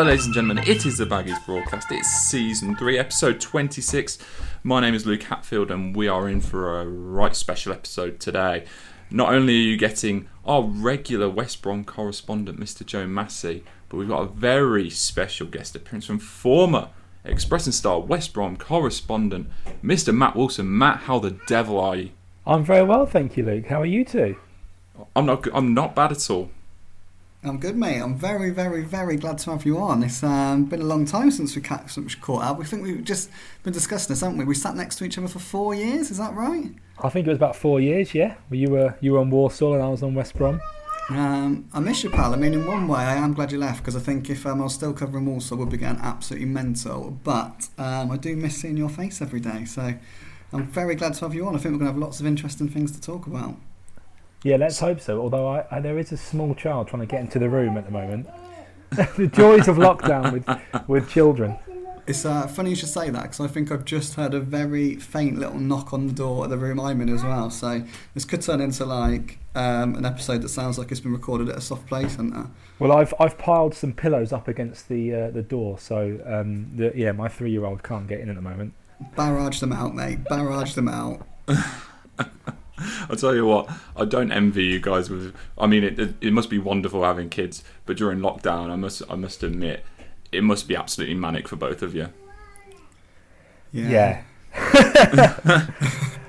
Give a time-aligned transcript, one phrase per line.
[0.00, 0.64] Hello, ladies and gentlemen.
[0.66, 1.88] It is the Baggies broadcast.
[1.90, 4.16] It's season three, episode 26.
[4.64, 8.64] My name is Luke Hatfield, and we are in for a right special episode today.
[9.10, 12.82] Not only are you getting our regular West Brom correspondent, Mr.
[12.86, 16.88] Joe Massey, but we've got a very special guest appearance from former
[17.22, 19.48] Express and Star West Brom correspondent,
[19.84, 20.16] Mr.
[20.16, 20.78] Matt Wilson.
[20.78, 22.08] Matt, how the devil are you?
[22.46, 23.66] I'm very well, thank you, Luke.
[23.66, 24.36] How are you two?
[25.14, 25.46] I'm not.
[25.52, 26.50] I'm not bad at all.
[27.42, 28.00] I'm good, mate.
[28.00, 30.02] I'm very, very, very glad to have you on.
[30.02, 32.58] It's um, been a long time since we, ca- since we caught up.
[32.58, 33.30] We think we've just
[33.62, 34.44] been discussing this, haven't we?
[34.44, 36.10] We sat next to each other for four years.
[36.10, 36.70] Is that right?
[37.02, 38.14] I think it was about four years.
[38.14, 40.60] Yeah, you were you were on Walsall and I was on West Brom.
[41.08, 42.34] Um, I miss you, pal.
[42.34, 44.60] I mean, in one way, I am glad you left because I think if um,
[44.60, 47.18] I was still covering Walsall, would be getting absolutely mental.
[47.24, 49.64] But um, I do miss seeing your face every day.
[49.64, 49.94] So
[50.52, 51.56] I'm very glad to have you on.
[51.56, 53.56] I think we're going to have lots of interesting things to talk about.
[54.42, 55.20] Yeah, let's hope so.
[55.20, 57.84] Although I, I, there is a small child trying to get into the room at
[57.84, 58.28] the moment.
[58.90, 61.56] the joys of lockdown with with children.
[62.06, 64.96] It's uh, funny you should say that because I think I've just heard a very
[64.96, 67.50] faint little knock on the door of the room I'm in as well.
[67.50, 71.48] So this could turn into like um, an episode that sounds like it's been recorded
[71.50, 72.48] at a soft play centre.
[72.78, 76.92] Well, I've I've piled some pillows up against the uh, the door, so um, the,
[76.96, 78.72] yeah, my three year old can't get in at the moment.
[79.14, 80.24] Barrage them out, mate.
[80.24, 81.26] Barrage them out.
[83.08, 85.34] I'll tell you what, I don't envy you guys with.
[85.58, 89.02] I mean, it, it, it must be wonderful having kids, but during lockdown, I must
[89.10, 89.84] I must admit,
[90.32, 92.08] it must be absolutely manic for both of you.
[93.72, 94.22] Yeah.
[94.54, 95.66] Yeah.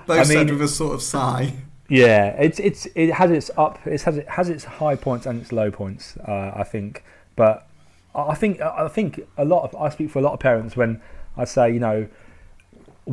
[0.08, 1.54] Both I said mean- with a sort of sigh.
[1.90, 5.42] Yeah, it's it's it has its up, it has it has its high points and
[5.42, 6.16] its low points.
[6.26, 7.04] Uh, I think,
[7.36, 7.68] but
[8.16, 10.78] I I think I think a lot of I speak for a lot of parents
[10.78, 11.02] when
[11.36, 12.08] I say you know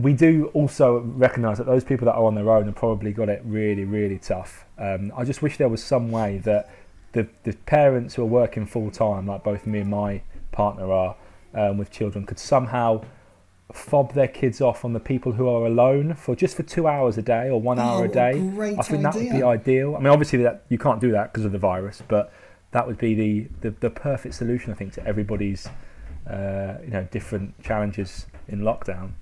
[0.01, 3.29] we do also recognise that those people that are on their own have probably got
[3.29, 4.65] it really really tough.
[4.79, 6.71] Um, I just wish there was some way that
[7.13, 10.23] the the parents who are working full time, like both me and my
[10.53, 11.17] partner are
[11.55, 13.03] um, with children, could somehow
[13.73, 17.19] fob their kids off on the people who are alone for just for two hours
[17.19, 18.33] a day or one hour Oh, a day.
[18.55, 19.95] great I think that would be ideal.
[19.95, 22.33] I mean, obviously that you can't do that because of the virus, but
[22.71, 25.69] that would be the, the, the perfect solution, I think, to everybody's
[26.29, 29.13] uh, you know different challenges in lockdown.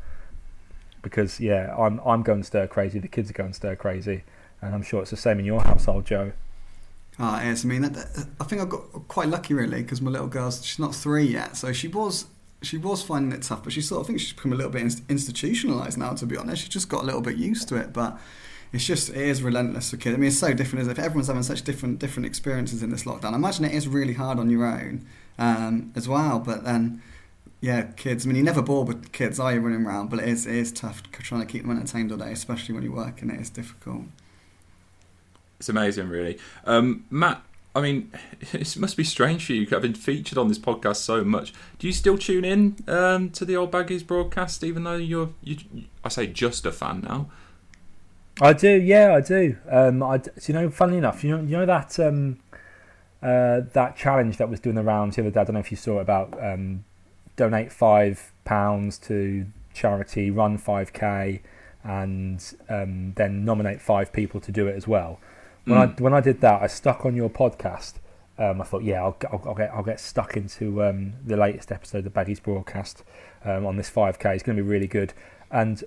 [1.06, 2.98] Because yeah, I'm I'm going stir crazy.
[2.98, 4.24] The kids are going stir crazy,
[4.60, 6.32] and I'm sure it's the same in your household, Joe.
[7.18, 7.64] Ah, yes.
[7.64, 10.64] I mean, that, that- I think I got quite lucky really because my little girl's
[10.64, 12.26] she's not three yet, so she was
[12.60, 14.72] she was finding it tough, but she sort of I think she's become a little
[14.72, 16.12] bit inst- institutionalized now.
[16.14, 18.18] To be honest, she just got a little bit used to it, but.
[18.72, 20.14] It's just it is relentless for kids.
[20.16, 20.82] I mean, it's so different.
[20.82, 23.86] As if everyone's having such different different experiences in this lockdown, I imagine it is
[23.86, 25.06] really hard on your own
[25.38, 26.40] um, as well.
[26.40, 27.00] But then,
[27.60, 28.24] yeah, kids.
[28.24, 30.10] I mean, you're never bored with kids, are you, running around?
[30.10, 32.84] But it is it is tough trying to keep them entertained all day, especially when
[32.84, 33.30] you're working.
[33.30, 34.02] It is difficult.
[35.58, 36.38] It's amazing, really.
[36.64, 37.42] Um, Matt,
[37.74, 38.10] I mean,
[38.52, 41.52] it must be strange for you having featured on this podcast so much.
[41.78, 45.56] Do you still tune in um, to the old Baggies broadcast, even though you're, you,
[46.04, 47.30] I say, just a fan now?
[48.40, 49.56] I do, yeah, I do.
[49.70, 52.38] Um, I, d- so, you know, funnily enough, you know, you know that um,
[53.22, 55.40] uh, that challenge that was doing the rounds the other day.
[55.40, 56.84] I don't know if you saw it about um,
[57.36, 61.42] donate five pounds to charity, run five k,
[61.84, 65.20] and um, then nominate five people to do it as well.
[65.64, 67.94] When I when I did that, I stuck on your podcast.
[68.38, 71.72] Um, I thought, yeah, I'll, I'll, I'll get I'll get stuck into um, the latest
[71.72, 73.02] episode of Baggies broadcast
[73.44, 74.34] um, on this 5k.
[74.34, 75.12] It's going to be really good.
[75.50, 75.82] And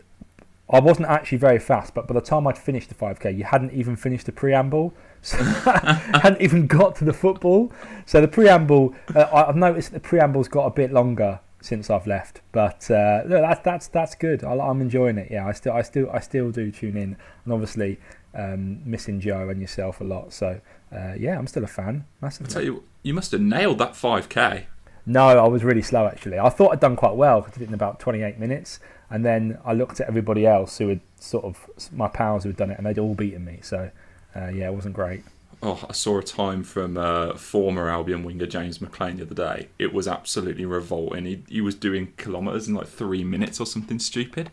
[0.70, 3.74] I wasn't actually very fast, but by the time I'd finished the 5k, you hadn't
[3.74, 7.72] even finished the preamble, so I hadn't even got to the football.
[8.06, 12.08] So the preamble, uh, I- I've noticed the preamble's got a bit longer since I've
[12.08, 14.44] left, but uh, no, that's that's that's good.
[14.44, 15.30] I, I'm enjoying it.
[15.30, 18.00] Yeah, I still I still I still do tune in, and obviously
[18.34, 20.32] um, missing Joe and yourself a lot.
[20.32, 20.62] So
[20.96, 22.06] uh, yeah, I'm still a fan.
[22.22, 22.52] I Massively.
[22.54, 24.66] tell you, you must have nailed that 5k.
[25.06, 26.40] No, I was really slow actually.
[26.40, 27.44] I thought I'd done quite well.
[27.46, 28.80] I did it in about 28 minutes,
[29.10, 32.58] and then I looked at everybody else who had sort of my pals who had
[32.58, 33.60] done it, and they'd all beaten me.
[33.62, 33.92] So
[34.36, 35.24] uh, yeah, it wasn't great.
[35.62, 39.68] Oh, I saw a time from uh, former Albion winger James McClean the other day.
[39.78, 41.26] It was absolutely revolting.
[41.26, 44.52] He, he was doing kilometres in like three minutes or something stupid.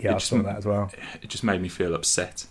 [0.00, 0.90] Yeah, It I just saw that as well.
[1.22, 2.46] It just made me feel upset.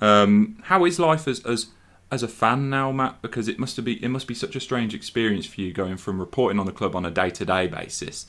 [0.00, 1.68] Um, how is life as, as
[2.10, 3.22] as a fan now, Matt?
[3.22, 6.18] Because it must be it must be such a strange experience for you going from
[6.18, 8.26] reporting on the club on a day to day basis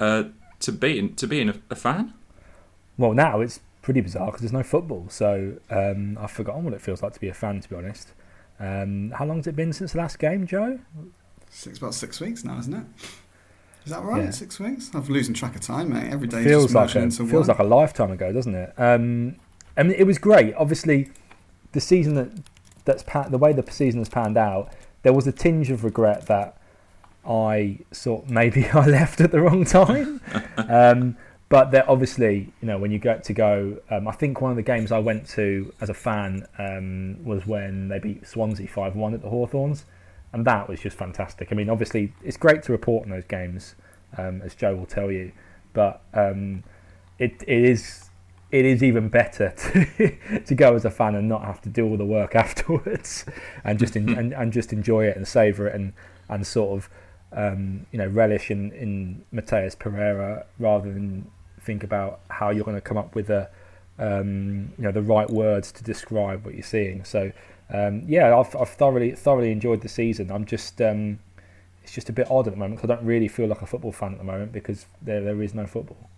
[0.00, 0.24] uh,
[0.60, 2.12] to being to being a, a fan.
[2.96, 6.82] Well, now it's pretty bizarre because there's no football, so um, I've forgotten what it
[6.82, 7.58] feels like to be a fan.
[7.58, 8.12] To be honest,
[8.60, 10.78] um, how long's it been since the last game, Joe?
[11.48, 12.84] Six about six weeks now, isn't it?
[13.86, 14.24] Is that right?
[14.24, 14.30] Yeah.
[14.30, 14.90] Six weeks?
[14.92, 16.12] I'm losing track of time, mate.
[16.12, 17.46] Every day feels like a, feels one.
[17.46, 18.74] like a lifetime ago, doesn't it?
[18.76, 19.36] Um,
[19.74, 20.54] I mean, it was great.
[20.56, 21.10] Obviously,
[21.72, 22.28] the season that
[22.84, 24.70] that's pa- the way the season has panned out,
[25.02, 26.58] there was a tinge of regret that
[27.26, 30.20] I thought maybe I left at the wrong time.
[30.58, 31.16] um,
[31.48, 34.56] but they're obviously, you know, when you get to go, um, I think one of
[34.56, 38.94] the games I went to as a fan um, was when they beat Swansea 5
[38.94, 39.84] 1 at the Hawthorns.
[40.32, 41.48] And that was just fantastic.
[41.50, 43.76] I mean, obviously, it's great to report on those games,
[44.18, 45.32] um, as Joe will tell you,
[45.72, 46.64] but um,
[47.18, 48.04] it, it is
[48.50, 51.86] it is even better to to go as a fan and not have to do
[51.86, 53.24] all the work afterwards,
[53.64, 55.92] and just in, and, and just enjoy it and savor it and
[56.28, 56.90] and sort of
[57.32, 61.30] um, you know relish in in Matheus Pereira rather than
[61.68, 63.50] think about how you're going to come up with a
[63.98, 67.04] um, you know the right words to describe what you're seeing.
[67.04, 67.30] So
[67.72, 70.30] um, yeah, I've, I've thoroughly thoroughly enjoyed the season.
[70.30, 71.18] I'm just um,
[71.84, 73.66] it's just a bit odd at the moment because I don't really feel like a
[73.66, 76.08] football fan at the moment because there there is no football.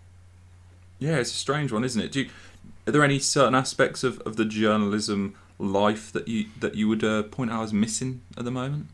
[1.00, 2.12] Yeah, it's a strange one, isn't it?
[2.12, 2.31] Do you,
[2.87, 7.02] are there any certain aspects of, of the journalism life that you that you would
[7.02, 8.87] uh, point out as missing at the moment?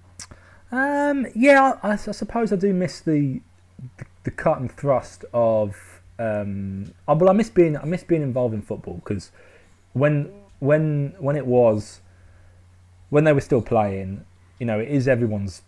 [0.73, 3.41] Um, yeah, I, I, suppose I do miss the,
[3.99, 5.96] the, the cut and thrust of.
[6.19, 9.31] Um, oh, well, I miss being I miss being involved in football because
[9.93, 12.01] when when when it was
[13.11, 14.25] when they were still playing,
[14.59, 15.63] you know, it is everyone's.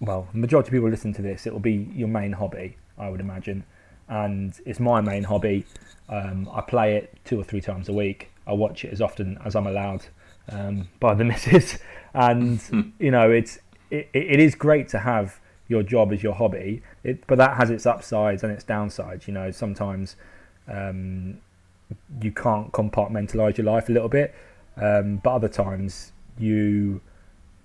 [0.00, 1.46] Well, the majority of people listen to this.
[1.46, 3.64] It will be your main hobby, I would imagine,
[4.08, 5.64] and it's my main hobby.
[6.08, 8.30] Um, I play it two or three times a week.
[8.46, 10.06] I watch it as often as I'm allowed
[10.50, 11.78] um, by the missus,
[12.14, 13.58] and you know, it's
[13.90, 17.70] it, it is great to have your job as your hobby, it, but that has
[17.70, 19.26] its upsides and its downsides.
[19.26, 20.16] You know, sometimes
[20.68, 21.38] um,
[22.22, 24.34] you can't compartmentalize your life a little bit,
[24.76, 27.00] um, but other times you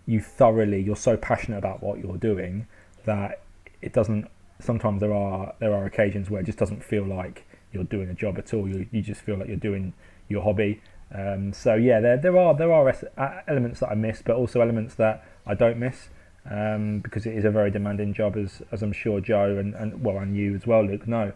[0.05, 2.67] you thoroughly you're so passionate about what you're doing
[3.05, 3.41] that
[3.81, 4.29] it doesn't.
[4.59, 8.13] Sometimes there are there are occasions where it just doesn't feel like you're doing a
[8.13, 8.67] job at all.
[8.67, 9.93] You you just feel like you're doing
[10.29, 10.81] your hobby.
[11.13, 14.95] Um, so yeah, there there are there are elements that I miss, but also elements
[14.95, 16.09] that I don't miss
[16.49, 20.03] um, because it is a very demanding job, as as I'm sure Joe and, and
[20.03, 21.33] well and you as well, Luke, know.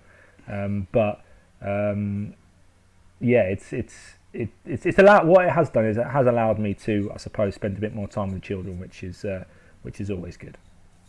[0.48, 1.22] Um, but
[1.62, 2.34] um,
[3.20, 3.96] yeah, it's it's
[4.34, 5.28] it, it's it's allowed.
[5.28, 7.96] What it has done is it has allowed me to, I suppose, spend a bit
[7.96, 9.46] more time with children, which is uh,
[9.82, 10.58] which is always good.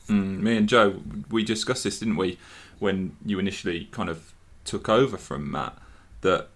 [0.09, 2.39] Mm, me and Joe, we discussed this, didn't we,
[2.79, 4.33] when you initially kind of
[4.65, 5.77] took over from Matt,
[6.23, 6.49] that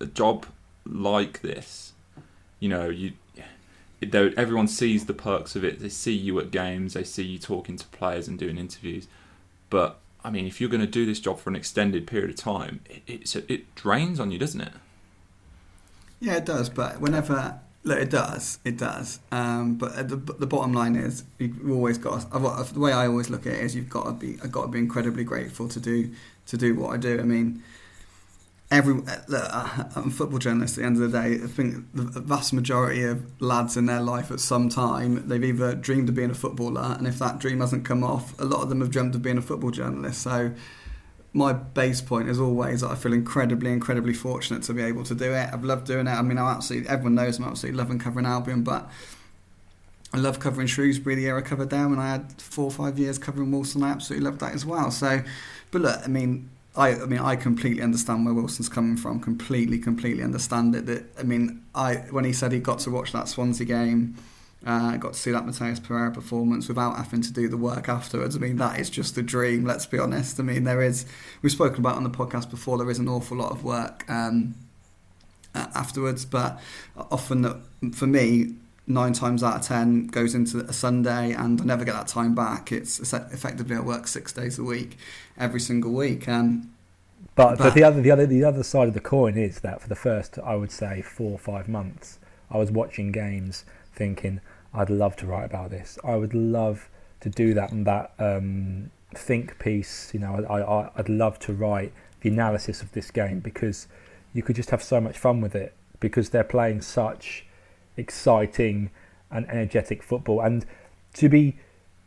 [0.00, 0.46] a job
[0.84, 1.92] like this,
[2.60, 3.12] you know, you
[4.02, 5.80] everyone sees the perks of it.
[5.80, 9.06] They see you at games, they see you talking to players and doing interviews.
[9.68, 12.36] But I mean, if you're going to do this job for an extended period of
[12.36, 14.72] time, it, it drains on you, doesn't it?
[16.20, 16.68] Yeah, it does.
[16.68, 19.20] But whenever look, it does, it does.
[19.32, 22.30] Um, but the, the bottom line is, you've always got.
[22.30, 24.38] The way I always look at it is, you've got to be.
[24.42, 26.10] I've got to be incredibly grateful to do
[26.46, 27.18] to do what I do.
[27.18, 27.62] I mean,
[28.70, 30.78] every look, I'm a football journalist.
[30.78, 34.00] At the end of the day, I think the vast majority of lads in their
[34.00, 37.60] life at some time they've either dreamed of being a footballer, and if that dream
[37.60, 40.22] hasn't come off, a lot of them have dreamed of being a football journalist.
[40.22, 40.52] So
[41.32, 45.14] my base point is always that I feel incredibly, incredibly fortunate to be able to
[45.14, 45.48] do it.
[45.52, 46.10] I've loved doing it.
[46.10, 48.88] I mean, I absolutely everyone knows I'm absolutely loving covering Albion, but
[50.12, 52.98] I love covering Shrewsbury the year I covered them, and I had four or five
[53.00, 53.84] years covering Walsall.
[53.84, 54.90] I absolutely loved that as well.
[54.90, 55.22] So,
[55.70, 59.20] but look, I mean, I, I mean, I completely understand where Wilson's coming from.
[59.20, 60.86] Completely, completely understand it.
[60.86, 64.16] That I mean, I when he said he got to watch that Swansea game
[64.66, 68.36] uh, got to see that Matheus Pereira performance without having to do the work afterwards.
[68.36, 69.64] I mean, that is just a dream.
[69.64, 70.38] Let's be honest.
[70.38, 71.06] I mean, there is.
[71.40, 72.76] We've spoken about on the podcast before.
[72.76, 74.54] There is an awful lot of work um,
[75.54, 76.60] afterwards, but
[77.10, 77.62] often
[77.92, 78.54] for me,
[78.90, 82.34] nine times out of ten goes into a Sunday, and I never get that time
[82.34, 82.72] back.
[82.72, 84.98] It's effectively I work six days a week,
[85.38, 86.28] every single week.
[86.28, 86.72] Um,
[87.34, 89.80] but, but, but the other the other the other side of the coin is that
[89.80, 92.18] for the first I would say four or five months,
[92.50, 94.40] I was watching games thinking
[94.74, 95.98] I'd love to write about this.
[96.04, 96.88] I would love
[97.20, 100.12] to do that and that um, think piece.
[100.12, 103.88] You know, I, I, I'd love to write the analysis of this game because
[104.32, 107.44] you could just have so much fun with it because they're playing such
[107.96, 108.90] exciting
[109.30, 110.40] and energetic football.
[110.40, 110.66] And
[111.14, 111.56] to be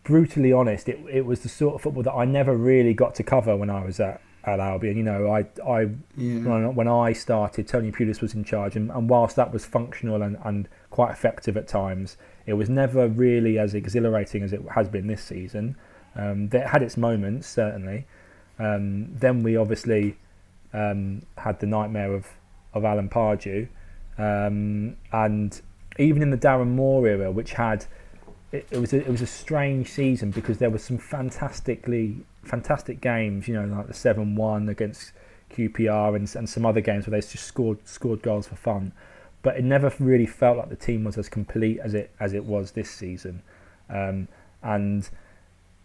[0.04, 3.24] brutally honest, it, it was the sort of football that I never really got to
[3.24, 4.98] cover when I was at, at Albion.
[4.98, 6.40] You know, I, I yeah.
[6.40, 10.22] when, when, I started, Tony Pulis was in charge, and, and whilst that was functional
[10.22, 14.90] and, and quite effective at times, it was never really as exhilarating as it has
[14.90, 15.76] been this season.
[16.16, 18.06] Um, it had its moments, certainly.
[18.60, 20.18] Um, then we obviously
[20.74, 22.28] um, had the nightmare of,
[22.74, 23.68] of Alan Pardew.
[24.18, 25.60] Um, and
[25.98, 27.86] even in the Darren Moore era, which had
[28.52, 33.02] it, it, was a, it was a strange season because there were some fantastically fantastic
[33.02, 35.12] games, you know, like the seven one against
[35.52, 38.92] QPR and, and some other games where they just scored scored goals for fun
[39.44, 42.46] but it never really felt like the team was as complete as it as it
[42.46, 43.44] was this season.
[43.90, 44.30] Um,
[44.64, 45.08] and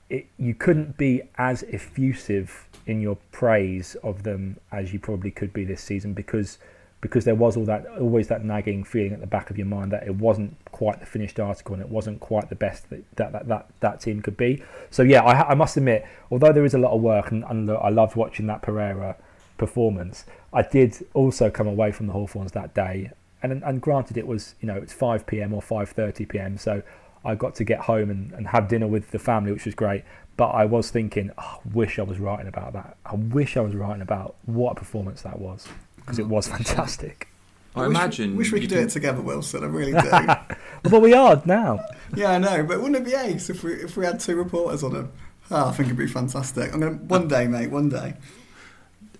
[0.08, 5.52] it, you couldn't be as effusive in your praise of them as you probably could
[5.52, 6.58] be this season because
[7.00, 9.92] because there was all that always that nagging feeling at the back of your mind
[9.92, 13.32] that it wasn't quite the finished article and it wasn't quite the best that that
[13.32, 14.62] that, that, that team could be.
[14.90, 17.70] So yeah, I, I must admit, although there is a lot of work and, and
[17.70, 19.16] I loved watching that Pereira
[19.58, 23.12] performance, I did also come away from the Hawthorns that day.
[23.42, 25.54] And and granted, it was you know it's 5 p.m.
[25.54, 26.58] or 5:30 p.m.
[26.58, 26.82] So
[27.24, 30.02] I got to get home and, and have dinner with the family, which was great.
[30.36, 32.96] But I was thinking, oh, I wish I was writing about that.
[33.04, 35.68] I wish I was writing about what a performance that was
[36.08, 37.28] because it was fantastic.
[37.76, 38.34] I, I imagine.
[38.34, 39.62] Wish, wish we could do can- it together, Wilson.
[39.62, 40.10] I really do.
[40.90, 41.84] but we are now.
[42.16, 42.64] yeah, I know.
[42.64, 45.12] But wouldn't it be ace if we if we had two reporters on him?
[45.50, 46.72] Oh, ah, I think it'd be fantastic.
[46.72, 47.70] I'm gonna one uh, day, mate.
[47.70, 48.14] One day.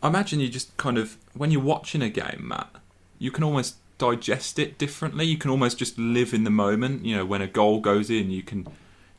[0.03, 2.69] I imagine you just kind of when you're watching a game, Matt,
[3.19, 5.27] you can almost digest it differently.
[5.27, 7.05] You can almost just live in the moment.
[7.05, 8.67] You know, when a goal goes in, you can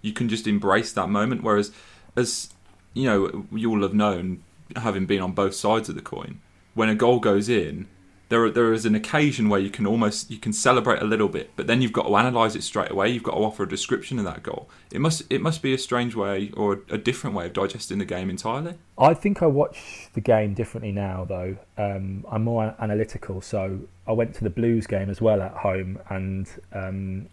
[0.01, 1.43] you can just embrace that moment.
[1.43, 1.71] Whereas,
[2.15, 2.49] as
[2.93, 4.43] you know, you all have known,
[4.75, 6.39] having been on both sides of the coin,
[6.73, 7.87] when a goal goes in,
[8.29, 11.51] there there is an occasion where you can almost you can celebrate a little bit,
[11.55, 13.09] but then you've got to analyze it straight away.
[13.09, 14.69] You've got to offer a description of that goal.
[14.91, 18.05] It must it must be a strange way or a different way of digesting the
[18.05, 18.75] game entirely.
[18.97, 21.57] I think I watch the game differently now, though.
[21.77, 25.99] Um, I'm more analytical, so I went to the Blues game as well at home,
[26.09, 27.29] and um,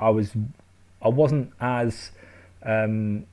[0.00, 0.32] I was
[1.02, 2.10] I wasn't as
[2.64, 3.26] um,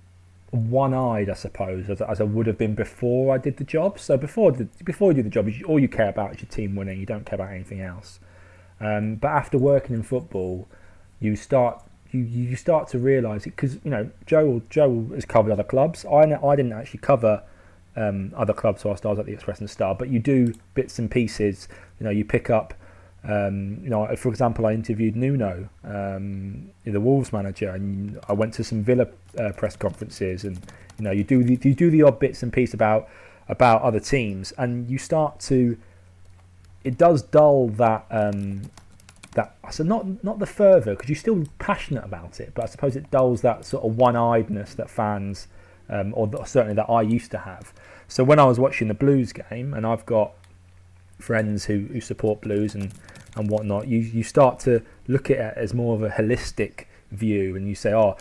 [0.52, 4.00] one-eyed, I suppose, as, as I would have been before I did the job.
[4.00, 6.76] So before the, before you do the job, all you care about is your team
[6.76, 7.00] winning.
[7.00, 8.20] You don't care about anything else.
[8.80, 10.68] Um, but after working in football,
[11.20, 15.52] you start you, you start to realise it because you know Joe Joe has covered
[15.52, 16.06] other clubs.
[16.06, 17.44] I I didn't actually cover
[17.96, 20.98] um, other clubs whilst I was at the Express and Star, but you do bits
[20.98, 21.68] and pieces.
[22.00, 22.74] You know, you pick up.
[23.24, 28.54] Um, you know, for example, I interviewed Nuno, um, the Wolves manager, and I went
[28.56, 29.08] to some Villa
[29.38, 30.58] uh, press conferences, and
[30.98, 33.10] you know, you do the, you do the odd bits and pieces about
[33.50, 35.78] about other teams, and you start to.
[36.86, 38.62] It does dull that um,
[39.34, 42.96] that so not not the fervour because you're still passionate about it, but I suppose
[42.96, 45.48] it dulls that sort of one-eyedness that fans,
[45.90, 47.74] um, or certainly that I used to have.
[48.08, 50.34] So when I was watching the Blues game, and I've got
[51.20, 52.92] friends who, who support Blues and
[53.36, 57.56] and whatnot, you you start to look at it as more of a holistic view,
[57.56, 58.18] and you say, oh,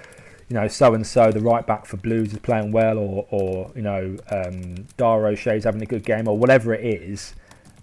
[0.48, 3.72] you know, so and so, the right back for Blues is playing well, or or
[3.74, 7.34] you know, um, Dara O'Shea's having a good game, or whatever it is.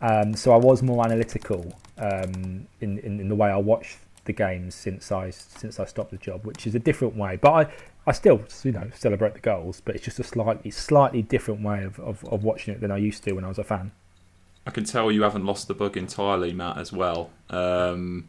[0.01, 4.33] Um, so I was more analytical um, in, in in the way I watched the
[4.33, 7.37] games since I since I stopped the job, which is a different way.
[7.37, 7.73] But I,
[8.07, 11.83] I still you know celebrate the goals, but it's just a slightly slightly different way
[11.83, 13.91] of, of, of watching it than I used to when I was a fan.
[14.65, 17.29] I can tell you haven't lost the bug entirely, Matt, as well.
[17.49, 18.27] Um,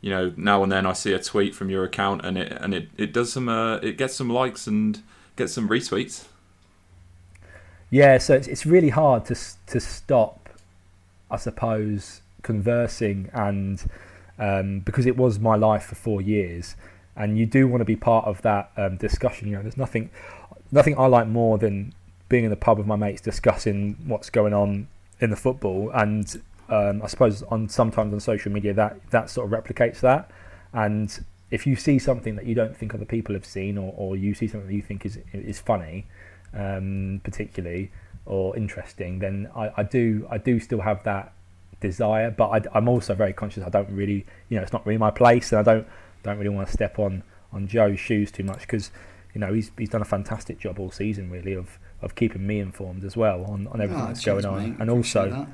[0.00, 2.72] you know, now and then I see a tweet from your account, and it and
[2.74, 5.02] it, it does some uh, it gets some likes and
[5.34, 6.26] gets some retweets.
[7.90, 10.48] Yeah, so it's, it's really hard to to stop,
[11.30, 13.84] I suppose, conversing and
[14.38, 16.76] um, because it was my life for four years,
[17.16, 19.48] and you do want to be part of that um, discussion.
[19.48, 20.10] You know, there's nothing
[20.70, 21.92] nothing I like more than
[22.28, 24.88] being in the pub with my mates discussing what's going on
[25.20, 29.52] in the football, and um, I suppose on sometimes on social media that that sort
[29.52, 30.30] of replicates that.
[30.72, 34.16] And if you see something that you don't think other people have seen, or, or
[34.16, 36.06] you see something that you think is is funny,
[36.54, 37.90] um, particularly
[38.24, 41.32] or interesting, then I, I do I do still have that
[41.80, 42.30] desire.
[42.30, 45.10] But I, am also very conscious I don't really you know it's not really my
[45.10, 45.86] place, and I don't
[46.22, 48.90] don't really want to step on on Joe's shoes too much because
[49.32, 52.60] you know he's he's done a fantastic job all season really of of keeping me
[52.60, 54.80] informed as well on, on everything Oh, that's cheers, going on, mate.
[54.80, 55.30] and Appreciate also.
[55.30, 55.48] that.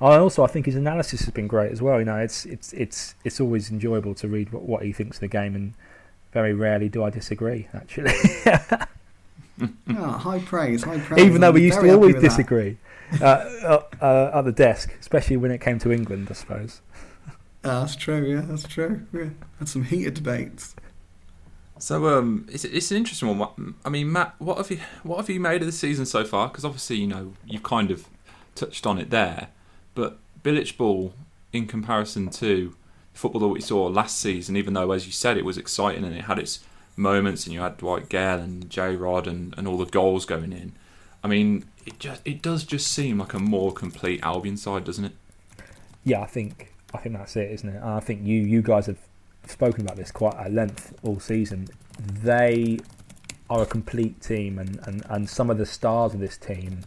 [0.00, 1.98] I also I think his analysis has been great as well.
[1.98, 5.20] You know, it's it's it's it's always enjoyable to read what, what he thinks of
[5.22, 5.74] the game, and
[6.32, 7.66] very rarely do I disagree.
[7.74, 8.12] Actually,
[9.90, 11.24] Oh, high praise, high praise.
[11.24, 12.78] even though I'm we used to always disagree
[13.20, 16.80] uh, uh, uh, at the desk, especially when it came to England, I suppose.
[17.64, 18.24] Ah, that's true.
[18.24, 19.04] Yeah, that's true.
[19.12, 19.30] Yeah.
[19.58, 20.76] Had some heated debates.
[21.78, 23.74] So um, it's it's an interesting one.
[23.84, 26.48] I mean, Matt, what have you what have you made of the season so far?
[26.48, 28.06] Because obviously, you know, you've kind of
[28.54, 29.48] touched on it there,
[29.94, 31.14] but Bilic ball
[31.52, 32.74] in comparison to
[33.14, 36.14] football that we saw last season, even though, as you said, it was exciting and
[36.14, 36.60] it had its
[36.96, 40.52] moments, and you had Dwight Gayle and Jay Rod and, and all the goals going
[40.52, 40.72] in.
[41.22, 45.04] I mean, it just it does just seem like a more complete Albion side, doesn't
[45.04, 45.12] it?
[46.04, 47.76] Yeah, I think I think that's it, isn't it?
[47.76, 48.98] And I think you you guys have
[49.50, 51.68] spoken about this quite at length all season.
[51.98, 52.78] They
[53.50, 56.82] are a complete team, and, and, and some of the stars of this team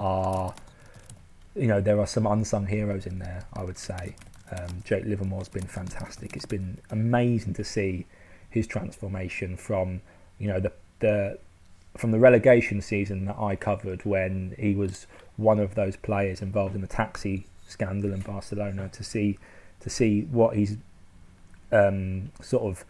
[0.00, 0.54] are,
[1.54, 3.46] you know, there are some unsung heroes in there.
[3.52, 4.16] I would say
[4.50, 6.34] um, Jake Livermore's been fantastic.
[6.34, 8.06] It's been amazing to see
[8.50, 10.00] his transformation from,
[10.38, 11.38] you know, the the
[11.96, 15.06] from the relegation season that I covered when he was
[15.36, 19.38] one of those players involved in the taxi scandal in Barcelona to see
[19.80, 20.76] to see what he's
[21.72, 22.84] um, sort of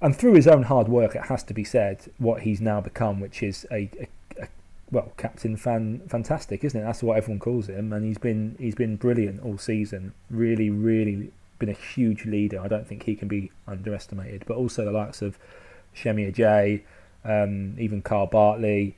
[0.00, 3.20] and through his own hard work, it has to be said, what he's now become,
[3.20, 4.48] which is a, a, a
[4.90, 6.84] well, captain fan, fantastic, isn't it?
[6.84, 10.14] That's what everyone calls him, and he's been he's been brilliant all season.
[10.30, 12.60] Really, really been a huge leader.
[12.60, 14.44] I don't think he can be underestimated.
[14.46, 15.38] But also the likes of
[15.94, 16.82] Semi Ajayi,
[17.24, 18.96] um, even Kyle Bartley,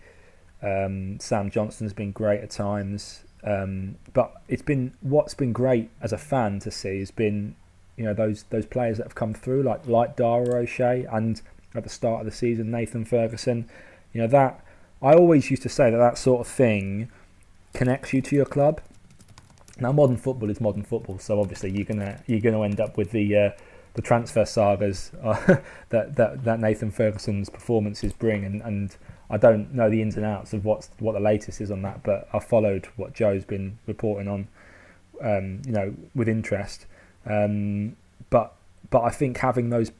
[0.62, 3.24] um, Sam Johnstone's been great at times.
[3.44, 7.56] Um, but it's been what's been great as a fan to see has been
[7.96, 11.40] you know those those players that have come through like like Dara O'Shea and
[11.74, 13.68] at the start of the season Nathan Ferguson.
[14.12, 14.64] You know that
[15.00, 17.10] I always used to say that that sort of thing
[17.74, 18.80] connects you to your club.
[19.80, 23.10] Now modern football is modern football, so obviously you're gonna you're gonna end up with
[23.10, 23.50] the uh,
[23.94, 25.56] the transfer sagas uh,
[25.90, 28.96] that, that that Nathan Ferguson's performances bring, and, and
[29.30, 32.02] I don't know the ins and outs of what's what the latest is on that,
[32.02, 34.48] but I followed what Joe's been reporting on,
[35.20, 36.86] um, you know, with interest.
[37.26, 37.96] Um,
[38.30, 38.54] but
[38.90, 39.92] but I think having those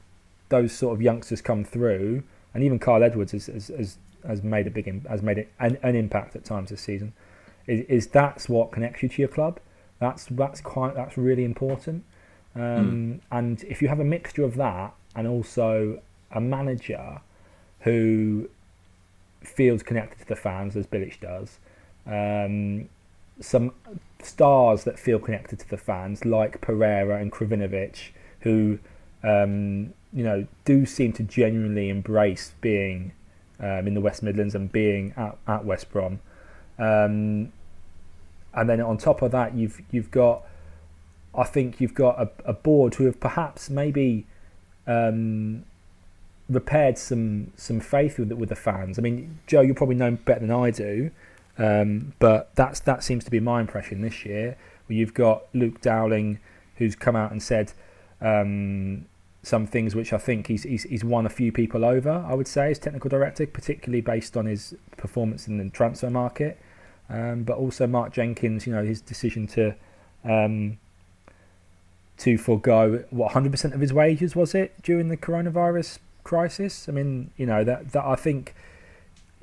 [0.49, 4.67] those sort of youngsters come through, and even Kyle Edwards has has, has, has made
[4.67, 7.13] a big has made an, an impact at times this season.
[7.67, 9.59] Is, is that's what connects you to your club?
[9.99, 12.03] That's that's quite that's really important.
[12.55, 13.19] Um, mm.
[13.31, 16.01] And if you have a mixture of that and also
[16.31, 17.21] a manager
[17.81, 18.49] who
[19.41, 21.59] feels connected to the fans as Bilic does.
[22.05, 22.89] Um,
[23.39, 23.73] some
[24.21, 28.11] stars that feel connected to the fans, like Pereira and Krovinovic,
[28.41, 28.79] who
[29.23, 33.13] um, you know do seem to genuinely embrace being
[33.59, 36.19] um, in the West Midlands and being at, at West Brom.
[36.77, 37.51] Um,
[38.53, 40.43] and then on top of that, you've you've got,
[41.33, 44.27] I think you've got a, a board who have perhaps maybe
[44.85, 45.65] um,
[46.49, 48.99] repaired some some faith with with the fans.
[48.99, 51.11] I mean, Joe, you probably know better than I do,
[51.57, 54.57] um, but that's that seems to be my impression this year.
[54.87, 56.39] Where you've got Luke Dowling,
[56.77, 57.73] who's come out and said
[58.21, 59.05] um,
[59.43, 62.25] some things which I think he's, he's he's won a few people over.
[62.27, 66.59] I would say as technical director, particularly based on his performance in the transfer market,
[67.09, 68.65] um, but also Mark Jenkins.
[68.65, 69.75] You know his decision to
[70.23, 70.79] um,
[72.17, 76.87] to forego what 100% of his wages was it during the coronavirus crisis.
[76.87, 78.55] I mean, you know that that I think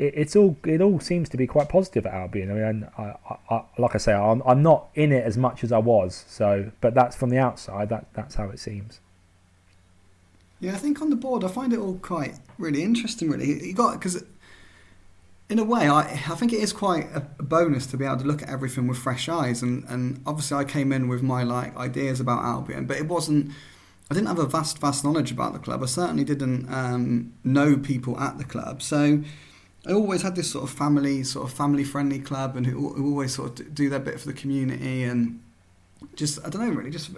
[0.01, 2.51] it, it's all it all seems to be quite positive at Albion.
[2.51, 5.63] I mean, I, I, I, like I say, I'm I'm not in it as much
[5.63, 6.25] as I was.
[6.27, 7.91] So, but that's from the outside.
[7.91, 9.01] That that's how it seems.
[10.59, 13.31] Yeah, I think on the board, I find it all quite really interesting.
[13.31, 14.25] Really, you got because
[15.51, 18.25] in a way, I, I think it is quite a, bonus to be able to
[18.25, 19.63] look at everything with fresh eyes.
[19.63, 23.53] And, and obviously, I came in with my like ideas about Albion, but it wasn't
[24.11, 25.83] I didn't have a vast, vast knowledge about the club.
[25.83, 28.83] I certainly didn't um, know people at the club.
[28.83, 29.23] So
[29.91, 33.35] I always had this sort of family, sort of family-friendly club, and who, who always
[33.35, 35.41] sort of do their bit for the community, and
[36.15, 37.11] just I don't know, really, just.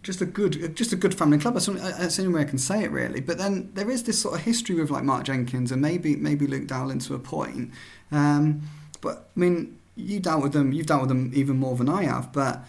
[0.00, 1.54] Just a good, just a good family club.
[1.54, 3.20] That's, that's the only way I can say it, really.
[3.20, 6.46] But then there is this sort of history with like Mark Jenkins and maybe maybe
[6.46, 7.72] Luke Dowling to a point.
[8.12, 8.62] Um,
[9.00, 10.72] but I mean, you dealt with them.
[10.72, 12.32] You've dealt with them even more than I have.
[12.32, 12.64] But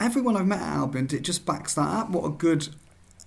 [0.00, 2.10] everyone I've met at Albion, it just backs that up.
[2.10, 2.68] What a good.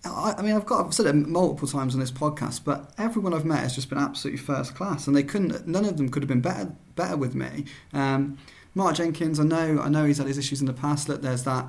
[0.05, 3.33] I, I mean, I've got I've said it multiple times on this podcast, but everyone
[3.33, 5.67] I've met has just been absolutely first class, and they couldn't.
[5.67, 7.65] None of them could have been better better with me.
[7.93, 8.37] Um,
[8.75, 11.09] Mark Jenkins, I know, I know he's had his issues in the past.
[11.09, 11.67] Look, there's that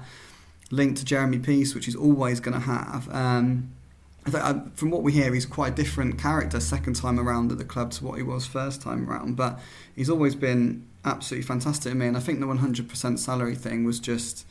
[0.70, 3.12] link to Jeremy Peace, which he's always going to have.
[3.12, 3.72] Um,
[4.26, 7.64] I from what we hear, he's quite a different character second time around at the
[7.64, 9.36] club to what he was first time around.
[9.36, 9.58] But
[9.96, 13.98] he's always been absolutely fantastic to me, and I think the 100% salary thing was
[13.98, 14.46] just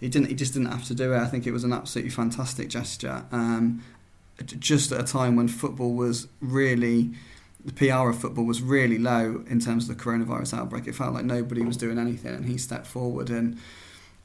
[0.00, 0.28] he didn't.
[0.28, 1.18] He just didn't have to do it.
[1.18, 3.24] I think it was an absolutely fantastic gesture.
[3.32, 3.82] Um,
[4.44, 7.10] just at a time when football was really
[7.64, 10.86] the PR of football was really low in terms of the coronavirus outbreak.
[10.86, 13.58] It felt like nobody was doing anything, and he stepped forward and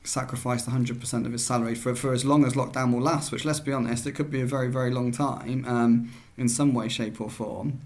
[0.04, 3.60] sacrificed 100% of his salary for, for as long as lockdown will last, which, let's
[3.60, 7.20] be honest, it could be a very, very long time um, in some way, shape,
[7.22, 7.82] or form.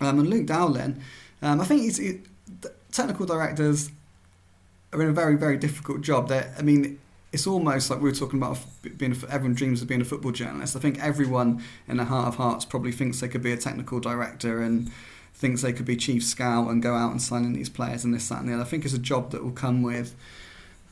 [0.00, 1.02] Um, and Luke Dowling,
[1.42, 2.20] um, I think he's, he,
[2.92, 3.90] technical directors
[4.94, 6.28] are in a very, very difficult job.
[6.28, 6.98] They're, I mean,
[7.32, 8.58] it's almost like we were talking about
[8.96, 9.12] being.
[9.28, 10.76] Everyone dreams of being a football journalist.
[10.76, 13.98] I think everyone in their heart of hearts probably thinks they could be a technical
[13.98, 14.90] director and
[15.34, 18.14] thinks they could be chief scout and go out and sign in these players and
[18.14, 18.62] this, that, and the other.
[18.62, 20.14] I think it's a job that will come with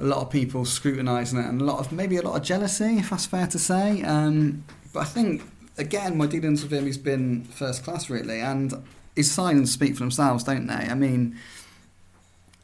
[0.00, 2.96] a lot of people scrutinising it and a lot of maybe a lot of jealousy,
[2.98, 4.02] if that's fair to say.
[4.02, 5.42] Um, but I think
[5.78, 8.74] again, my dealings with him, he's been first class really, and
[9.14, 10.74] his signings speak for themselves, don't they?
[10.74, 11.38] I mean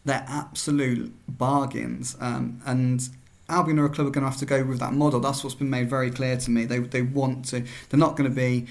[0.09, 2.17] they're absolute bargains.
[2.21, 3.07] Um, and
[3.49, 5.21] Albion or a club are going to have to go with that model.
[5.21, 6.65] That's what's been made very clear to me.
[6.65, 7.61] They they want to.
[7.89, 8.67] They're not going to be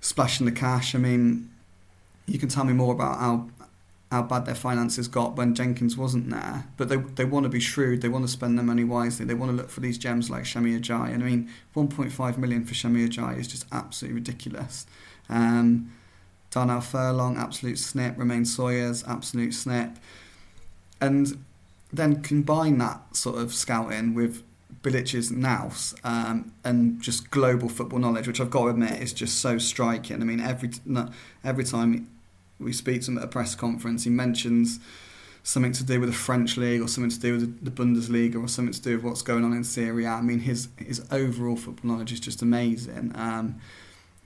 [0.00, 0.94] splashing the cash.
[0.94, 1.50] I mean,
[2.26, 3.48] you can tell me more about how
[4.10, 6.66] how bad their finances got when Jenkins wasn't there.
[6.76, 8.02] But they they want to be shrewd.
[8.02, 9.24] They want to spend their money wisely.
[9.24, 11.12] They want to look for these gems like Semi Ajayi.
[11.12, 14.86] And I mean, 1.5 million for Semi Ajayi is just absolutely ridiculous.
[15.28, 15.92] Um,
[16.50, 18.16] Darnell Furlong, absolute snip.
[18.16, 19.98] Romaine Sawyers, absolute snip.
[21.00, 21.44] And
[21.92, 24.42] then combine that sort of scouting with
[24.82, 29.40] Bilic's nous um, and just global football knowledge, which I've got to admit is just
[29.40, 30.20] so striking.
[30.20, 30.70] I mean, every
[31.44, 32.08] every time
[32.58, 34.78] we speak to him at a press conference, he mentions
[35.42, 38.48] something to do with the French league or something to do with the Bundesliga or
[38.48, 40.10] something to do with what's going on in Syria.
[40.10, 43.60] I mean, his his overall football knowledge is just amazing, um,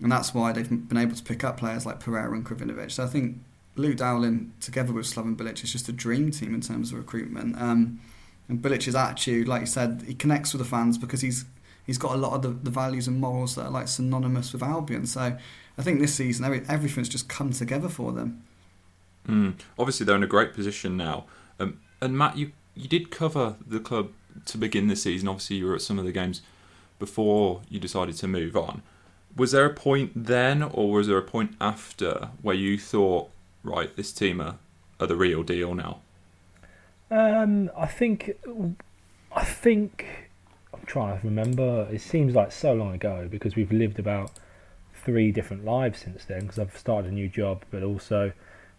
[0.03, 2.91] and that's why they've been able to pick up players like Pereira and Krovinovic.
[2.91, 3.39] So I think
[3.81, 7.61] Luke Dowling together with Slaven Bilic is just a dream team in terms of recruitment.
[7.61, 8.01] Um,
[8.49, 11.45] and Bilic's attitude, like you said, he connects with the fans because he's
[11.87, 14.63] he's got a lot of the, the values and morals that are like synonymous with
[14.63, 15.07] Albion.
[15.07, 15.37] So
[15.79, 18.43] I think this season every, everything's just come together for them.
[19.29, 19.55] Mm.
[19.79, 21.25] Obviously, they're in a great position now.
[21.59, 24.11] Um, and Matt, you you did cover the club
[24.47, 25.29] to begin the season.
[25.29, 26.43] Obviously, you were at some of the games
[26.99, 28.83] before you decided to move on.
[29.37, 33.31] Was there a point then, or was there a point after where you thought,
[33.63, 34.59] right, this team are,
[34.99, 36.01] are the real deal now?
[37.11, 38.33] Um, I think,
[39.35, 40.31] I think,
[40.73, 41.89] I'm trying to remember.
[41.91, 44.31] It seems like so long ago because we've lived about
[44.95, 46.43] three different lives since then.
[46.43, 48.33] Because I've started a new job, but also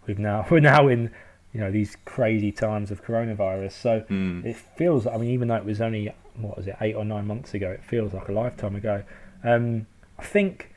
[0.08, 1.12] we've now we're now in
[1.54, 3.74] you know these crazy times of coronavirus.
[3.74, 4.46] So mm.
[4.46, 5.08] it feels.
[5.08, 7.70] I mean, even though it was only what was it eight or nine months ago,
[7.70, 9.04] it feels like a lifetime ago.
[9.44, 10.74] Um, I think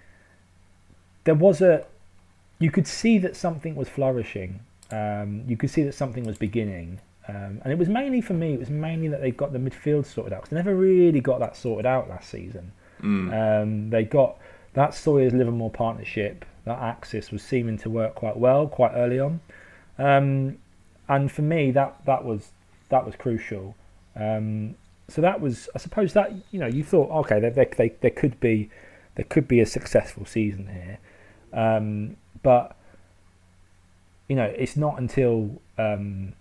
[1.25, 1.87] there was a.
[2.65, 4.61] You could see that something was flourishing.
[4.91, 6.99] Um, you could see that something was beginning.
[7.29, 10.07] Um, and it was mainly for me, it was mainly that they got the midfield
[10.07, 12.73] sorted out because they never really got that sorted out last season.
[13.03, 13.27] Mm.
[13.63, 14.39] Um, they got
[14.73, 19.41] that Sawyers Livermore partnership, that axis was seeming to work quite well quite early on.
[19.99, 20.57] Um,
[21.07, 22.53] and for me, that, that was
[22.89, 23.77] that was crucial.
[24.17, 24.75] Um,
[25.09, 28.11] so that was, I suppose that you know, you thought, okay, there, there, there, there
[28.11, 28.71] could be
[29.17, 30.99] there could be a successful season here,
[31.53, 32.77] um, but
[34.29, 36.35] you know, it's not until um,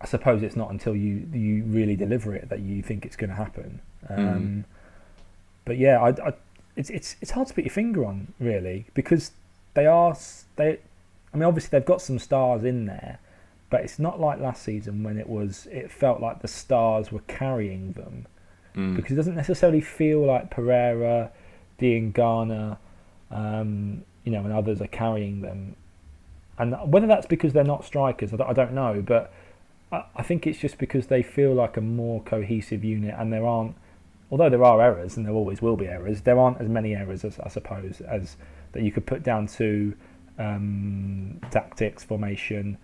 [0.00, 3.30] I suppose it's not until you you really deliver it that you think it's going
[3.30, 3.80] to happen.
[4.08, 4.64] Um, mm.
[5.64, 6.32] But yeah, I, I,
[6.76, 9.32] it's it's it's hard to put your finger on really because
[9.74, 10.14] they are
[10.56, 10.78] they.
[11.32, 13.18] I mean, obviously they've got some stars in there,
[13.70, 15.66] but it's not like last season when it was.
[15.70, 18.26] It felt like the stars were carrying them
[18.76, 18.96] mm.
[18.96, 21.32] because it doesn't necessarily feel like Pereira,
[21.80, 22.78] Diangana,
[23.30, 25.76] um, you know, and others are carrying them.
[26.58, 29.32] And whether that's because they're not strikers, I don't know, but
[29.92, 33.76] I, think it's just because they feel like a more cohesive unit, and there aren't,
[34.30, 37.24] although there are errors, and there always will be errors, there aren't as many errors
[37.24, 38.36] as I suppose as
[38.72, 39.94] that you could put down to
[40.38, 42.78] um, tactics, formation.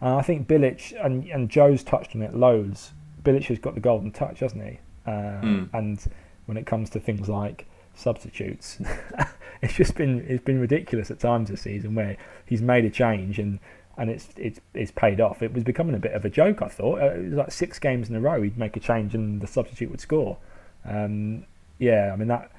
[0.00, 2.92] And I think Bilic and and Joe's touched on it loads.
[3.24, 4.78] Bilic has got the golden touch, hasn't he?
[5.06, 5.68] Uh, mm.
[5.72, 6.04] And
[6.46, 8.78] when it comes to things like substitutes,
[9.62, 13.38] it's just been it's been ridiculous at times this season where he's made a change
[13.38, 13.58] and
[13.96, 15.42] and it's it's it's paid off.
[15.42, 16.62] It was becoming a bit of a joke.
[16.62, 19.14] I thought uh, it was like six games in a row he'd make a change
[19.14, 20.38] and the substitute would score.
[20.84, 21.44] Um,
[21.78, 22.50] yeah, I mean that.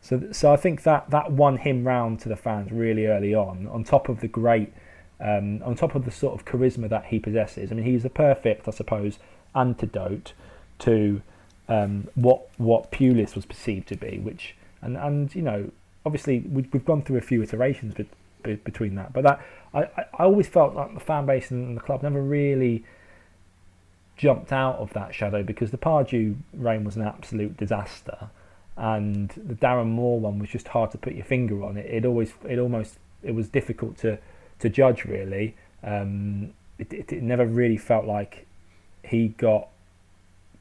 [0.00, 3.68] So so I think that that won him round to the fans really early on.
[3.68, 4.72] On top of the great,
[5.20, 7.70] um, on top of the sort of charisma that he possesses.
[7.70, 9.18] I mean he's the perfect, I suppose,
[9.54, 10.32] antidote
[10.80, 11.20] to
[11.68, 14.18] um, what what Pulis was perceived to be.
[14.18, 15.70] Which and and you know
[16.06, 19.12] obviously we've, we've gone through a few iterations, be, between that.
[19.12, 19.40] But that
[19.74, 19.82] I,
[20.18, 22.84] I always felt like the fan base and the club never really
[24.16, 28.30] jumped out of that shadow because the Pardew reign was an absolute disaster,
[28.76, 31.76] and the Darren Moore one was just hard to put your finger on.
[31.76, 34.18] It, it always, it almost, it was difficult to
[34.60, 35.56] to judge really.
[35.82, 38.46] Um, it, it, it, never really felt like
[39.04, 39.68] he got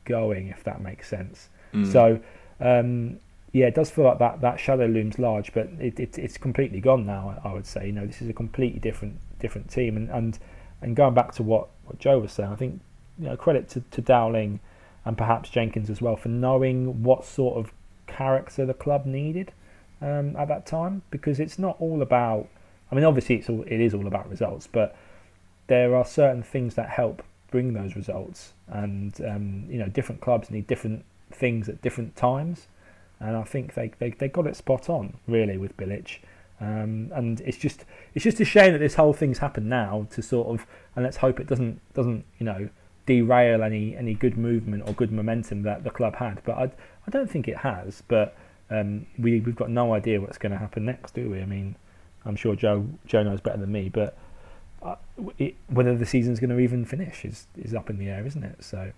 [0.05, 1.49] going, if that makes sense.
[1.73, 1.91] Mm.
[1.91, 2.19] So
[2.59, 3.19] um,
[3.57, 6.79] yeah, it does feel like that, that shadow looms large, but it, it, it's completely
[6.79, 7.39] gone now.
[7.43, 10.37] I would say, you know, this is a completely different different team, and and,
[10.81, 12.81] and going back to what, what Joe was saying, I think
[13.17, 14.59] you know credit to, to Dowling
[15.05, 17.73] and perhaps Jenkins as well for knowing what sort of
[18.05, 19.53] character the club needed
[20.01, 22.47] um, at that time, because it's not all about.
[22.91, 24.95] I mean, obviously, it's all it is all about results, but
[25.65, 30.51] there are certain things that help bring those results, and um, you know, different clubs
[30.51, 32.67] need different things at different times
[33.19, 36.19] and I think they, they, they got it spot on really with Bilic.
[36.59, 40.23] Um, and it's just it's just a shame that this whole thing's happened now to
[40.23, 42.69] sort of and let's hope it doesn't doesn't you know
[43.05, 46.41] derail any any good movement or good momentum that the club had.
[46.43, 48.03] But I I don't think it has.
[48.07, 48.35] But
[48.69, 51.41] um, we we've got no idea what's going to happen next, do we?
[51.41, 51.75] I mean,
[52.25, 54.17] I'm sure Joe Joe knows better than me, but
[54.83, 54.95] uh,
[55.37, 58.43] it, whether the season's going to even finish is is up in the air, isn't
[58.43, 58.63] it?
[58.63, 58.91] So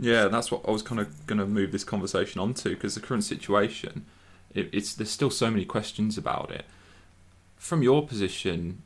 [0.00, 3.00] yeah, that's what I was kind of going to move this conversation onto because the
[3.00, 4.06] current situation,
[4.54, 6.64] it, it's there's still so many questions about it.
[7.56, 8.82] From your position,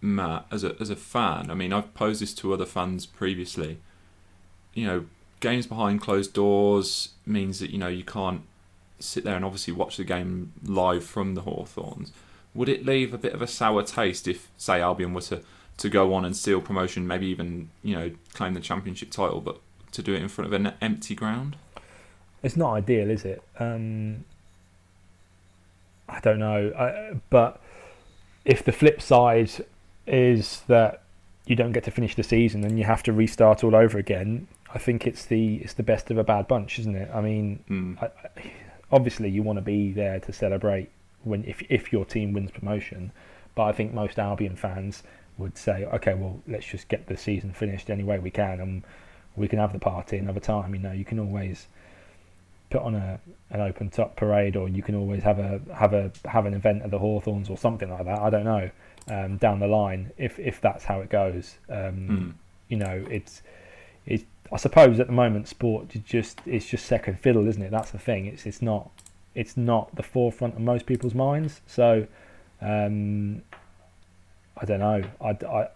[0.00, 3.78] Matt, as a as a fan, I mean, I've posed this to other fans previously.
[4.74, 5.06] You know,
[5.40, 8.42] games behind closed doors means that you know you can't
[8.98, 12.12] sit there and obviously watch the game live from the Hawthorns.
[12.54, 15.42] Would it leave a bit of a sour taste if, say, Albion were to,
[15.76, 19.60] to go on and steal promotion, maybe even you know claim the championship title, but
[19.92, 21.56] to do it in front of an empty ground?
[22.42, 23.42] It's not ideal, is it?
[23.58, 24.24] Um,
[26.08, 27.60] I don't know, I, but
[28.44, 29.50] if the flip side
[30.06, 31.02] is that
[31.46, 34.46] you don't get to finish the season and you have to restart all over again,
[34.74, 37.10] I think it's the it's the best of a bad bunch, isn't it?
[37.12, 38.02] I mean, mm.
[38.02, 38.10] I,
[38.92, 40.90] obviously you want to be there to celebrate
[41.24, 43.12] when if if your team wins promotion,
[43.54, 45.02] but I think most Albion fans
[45.38, 48.82] would say, okay, well, let's just get the season finished any way we can, and
[49.38, 50.74] we can have the party another time.
[50.74, 51.66] You know, you can always
[52.70, 53.20] put on a
[53.50, 56.82] an open top parade, or you can always have a have a have an event
[56.82, 58.18] at the Hawthorns or something like that.
[58.18, 58.70] I don't know
[59.10, 61.56] um, down the line if if that's how it goes.
[61.68, 62.32] Um, Mm.
[62.68, 63.42] You know, it's
[64.04, 64.24] it's.
[64.52, 67.70] I suppose at the moment, sport is just it's just second fiddle, isn't it?
[67.70, 68.26] That's the thing.
[68.26, 68.90] It's it's not
[69.34, 71.60] it's not the forefront of most people's minds.
[71.66, 72.06] So
[72.60, 73.42] um,
[74.60, 75.02] I don't know.
[75.20, 75.68] I, I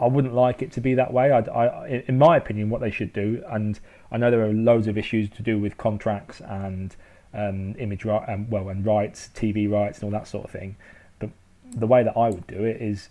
[0.00, 1.30] I wouldn't like it to be that way.
[1.30, 3.78] I, I, in my opinion, what they should do, and
[4.10, 6.96] I know there are loads of issues to do with contracts and
[7.34, 10.76] um, image right, um, well, and rights, TV rights, and all that sort of thing.
[11.18, 11.30] But
[11.70, 13.10] the way that I would do it is,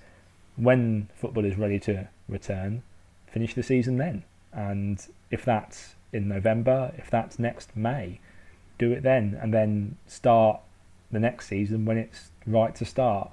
[0.55, 2.81] when football is ready to return,
[3.31, 4.23] finish the season then.
[4.51, 8.19] And if that's in November, if that's next May,
[8.79, 10.59] do it then, and then start
[11.11, 13.29] the next season when it's right to start.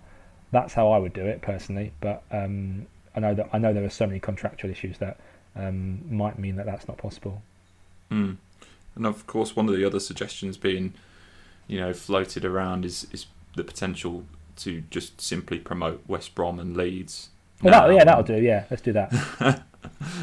[0.53, 1.93] That's how I would do it personally.
[2.01, 5.19] But um, I know that I know there are so many contractual issues that
[5.55, 7.43] um, might mean that that's not possible.
[8.11, 8.37] Mm.
[8.95, 10.95] And of course, one of the other suggestions being,
[11.67, 13.27] you know, floated around is is
[13.57, 14.25] the potential
[14.57, 17.31] to just simply promote West Brom and Leeds.
[17.63, 18.41] Well, that, yeah, that'll do.
[18.41, 19.13] Yeah, let's do that.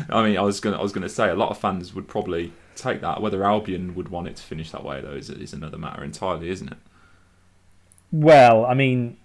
[0.10, 2.54] I mean, I was gonna I was gonna say a lot of fans would probably
[2.76, 3.22] take that.
[3.22, 6.50] Whether Albion would want it to finish that way though is is another matter entirely,
[6.50, 6.78] isn't it?
[8.14, 9.18] well, I mean,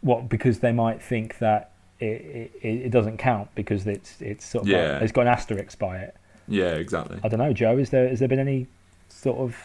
[0.00, 1.72] what because they might think that
[2.04, 4.92] it, it, it doesn't count because it's it's sort of Yeah.
[4.94, 6.14] like, it's got an asterisk by it.
[6.48, 7.18] Yeah, exactly.
[7.24, 7.78] I don't know, Joe.
[7.78, 8.66] Is there has there been any
[9.08, 9.56] sort of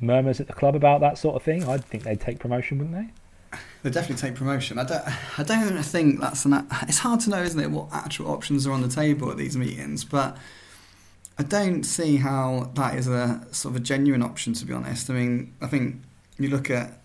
[0.00, 1.64] murmurs at the club about that sort of thing?
[1.68, 3.58] I'd think they'd take promotion, wouldn't they?
[3.82, 4.78] They definitely take promotion.
[4.78, 5.38] I don't.
[5.38, 6.66] I don't think that's an.
[6.82, 9.56] It's hard to know, isn't it, what actual options are on the table at these
[9.56, 10.04] meetings?
[10.04, 10.36] But
[11.38, 14.52] I don't see how that is a sort of a genuine option.
[14.52, 15.96] To be honest, I mean, I think
[16.38, 16.99] you look at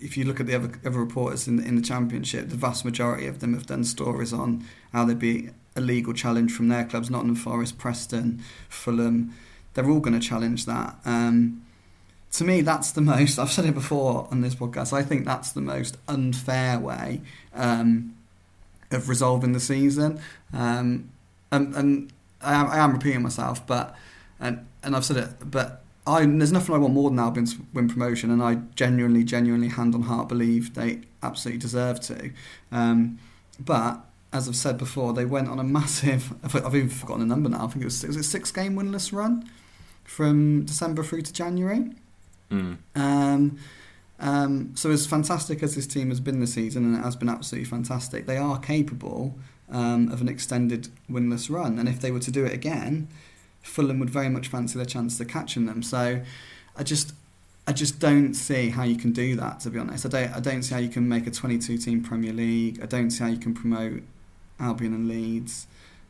[0.00, 2.84] if you look at the other, other reporters in the, in the championship, the vast
[2.84, 6.84] majority of them have done stories on how there'd be a legal challenge from their
[6.84, 9.34] clubs, Nottingham Forest, Preston, Fulham.
[9.74, 10.96] They're all going to challenge that.
[11.04, 11.62] Um,
[12.32, 13.38] to me, that's the most.
[13.38, 14.92] I've said it before on this podcast.
[14.92, 17.20] I think that's the most unfair way
[17.54, 18.16] um,
[18.90, 20.20] of resolving the season.
[20.52, 21.10] Um,
[21.52, 23.94] and and I, am, I am repeating myself, but
[24.40, 27.56] and and I've said it, but I there's nothing I want more than Albion to
[27.74, 32.30] win promotion, and I genuinely, genuinely, hand on heart, believe they absolutely deserve to.
[32.70, 33.18] Um,
[33.58, 34.00] but
[34.32, 36.32] as I've said before, they went on a massive.
[36.44, 37.64] I've, even forgotten the number now.
[37.64, 39.50] I think it was was it six game winless run
[40.04, 41.90] from December through to January.
[42.50, 42.78] Mm.
[42.94, 43.58] Um,
[44.18, 47.28] um, so as fantastic as this team has been this season, and it has been
[47.28, 49.36] absolutely fantastic, they are capable
[49.70, 51.78] um, of an extended winless run.
[51.78, 53.08] And if they were to do it again,
[53.66, 55.82] Fulham would very much fancy their chance of catching them.
[55.82, 56.22] So
[56.76, 57.12] I just,
[57.66, 59.60] I just don't see how you can do that.
[59.60, 62.02] To be honest, I don't, I don't see how you can make a 22 team
[62.02, 62.80] Premier League.
[62.82, 64.02] I don't see how you can promote
[64.58, 65.66] Albion and Leeds,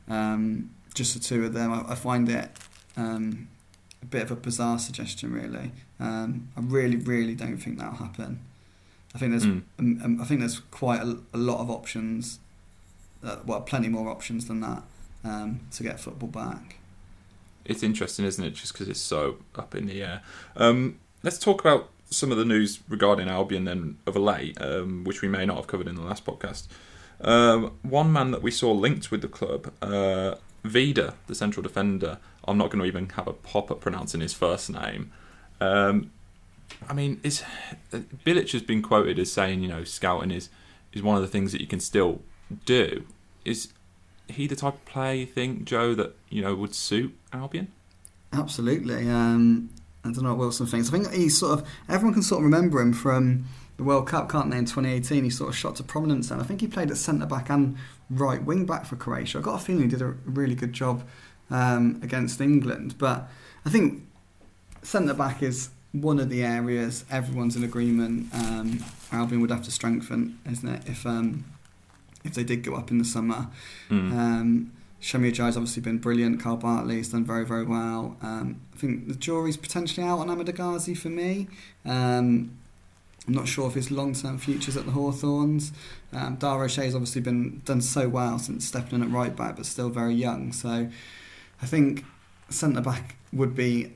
[0.09, 1.73] um, just the two of them.
[1.73, 2.51] I, I find it.
[2.97, 3.49] Um,
[4.03, 5.73] a bit of a bizarre suggestion, really.
[5.99, 8.41] Um, I really, really don't think that'll happen.
[9.15, 10.21] I think there's, Mm.
[10.21, 12.39] I think there's quite a, a lot of options,
[13.25, 14.83] uh, well, plenty more options than that
[15.25, 16.77] um, to get football back.
[17.69, 18.51] It's interesting, isn't it?
[18.55, 20.23] Just because it's so up in the air.
[20.57, 25.23] Um, let's talk about some of the news regarding Albion then of late, um, which
[25.23, 26.67] we may not have covered in the last podcast.
[27.21, 32.19] Um, one man that we saw linked with the club, uh, Vida, the central defender.
[32.47, 35.13] I'm not going to even have a pop at pronouncing his first name.
[35.61, 36.11] Um,
[36.89, 37.43] I mean, is
[37.93, 40.49] Bilic has been quoted as saying, you know, scouting is
[40.93, 42.21] is one of the things that you can still
[42.65, 43.05] do.
[43.45, 43.69] Is
[44.29, 47.69] he the type of player you think, Joe, that you know would suit Albion?
[48.33, 49.09] Absolutely.
[49.09, 49.71] Um,
[50.05, 50.89] I don't know what Wilson thinks.
[50.89, 54.31] I think he's sort of everyone can sort of remember him from the World Cup,
[54.31, 54.59] can't they?
[54.59, 57.27] In 2018, he sort of shot to prominence, and I think he played at centre
[57.27, 57.77] back and
[58.11, 59.39] right wing back for Croatia.
[59.39, 61.03] I got a feeling he did a really good job
[61.51, 63.29] um, against England, but
[63.65, 64.03] I think
[64.83, 69.71] centre back is one of the areas everyone's in agreement um, Albion would have to
[69.71, 70.83] strengthen, isn't it?
[70.87, 71.45] If um,
[72.27, 73.49] if they did go up in the summer.
[73.91, 74.13] Mm.
[74.13, 76.41] Um, Semi Ajayi's obviously been brilliant.
[76.41, 78.17] Kyle Bartley's done very, very well.
[78.23, 81.49] Um, I think the jury's potentially out on Ahmed Hegazi for me.
[81.85, 82.59] Um,
[83.29, 85.73] I'm not sure if his long-term futures at the Hawthorns.
[86.13, 89.67] Um, Dara O'Shea's obviously been done so well since stepping in at right back, but
[89.67, 90.53] still very young.
[90.53, 90.89] So
[91.61, 92.05] I think
[92.49, 93.93] centre back would be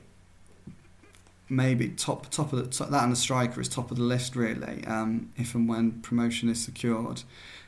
[1.49, 4.35] maybe top top of the top, that and the striker is top of the list
[4.35, 4.85] really.
[4.85, 7.23] Um, if and when promotion is secured,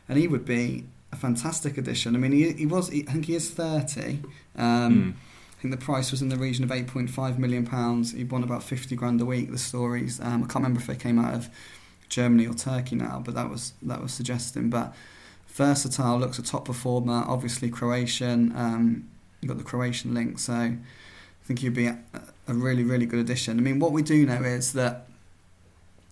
[0.07, 2.15] and he would be a fantastic addition.
[2.15, 4.19] I mean, he, he was he, I think he is thirty.
[4.57, 5.13] Um, Mm.
[5.57, 8.11] I think the price was in the region of eight point five million pounds.
[8.11, 9.49] He won about fifty grand a week.
[9.49, 11.49] The stories um, I can't remember if they came out of
[12.09, 14.69] Germany or Turkey now, but that was that was suggesting.
[14.69, 14.93] But
[15.47, 17.23] versatile, looks a top performer.
[17.27, 18.51] Obviously Croatian.
[18.55, 20.77] Um, you've got the Croatian link, so I
[21.45, 21.97] think he'd be a,
[22.47, 23.57] a really really good addition.
[23.57, 25.07] I mean, what we do know is that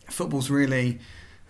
[0.10, 1.00] football's really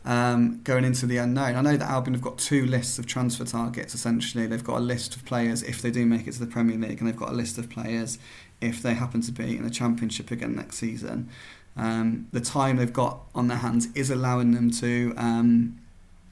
[0.06, 1.56] um, going into the unknown.
[1.56, 3.94] I know that Albion have got two lists of transfer targets.
[3.94, 6.78] Essentially, they've got a list of players if they do make it to the Premier
[6.78, 8.18] League, and they've got a list of players
[8.60, 11.30] if they happen to be in the Championship again next season.
[11.78, 15.80] Um, the time they've got on their hands is allowing them to um,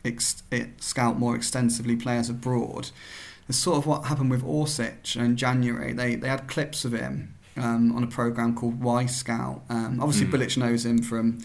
[0.03, 2.89] ex- it, scout more extensively players abroad.
[3.47, 5.93] It's sort of what happened with Orsic in January.
[5.93, 9.61] They they had clips of him um, on a program called Wyscout.
[9.69, 10.31] Um, obviously, Mm.
[10.31, 11.39] Bilic knows him from.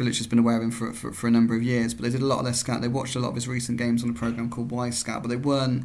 [0.00, 2.10] Bilic has been aware of him for, for, for a number of years, but they
[2.10, 2.80] did a lot of their scout.
[2.80, 5.36] They watched a lot of his recent games on a program called Wyscout, but they
[5.36, 5.84] weren't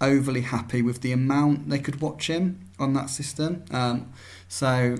[0.00, 3.64] overly happy with the amount they could watch him on that system.
[3.70, 4.12] Um,
[4.48, 4.96] so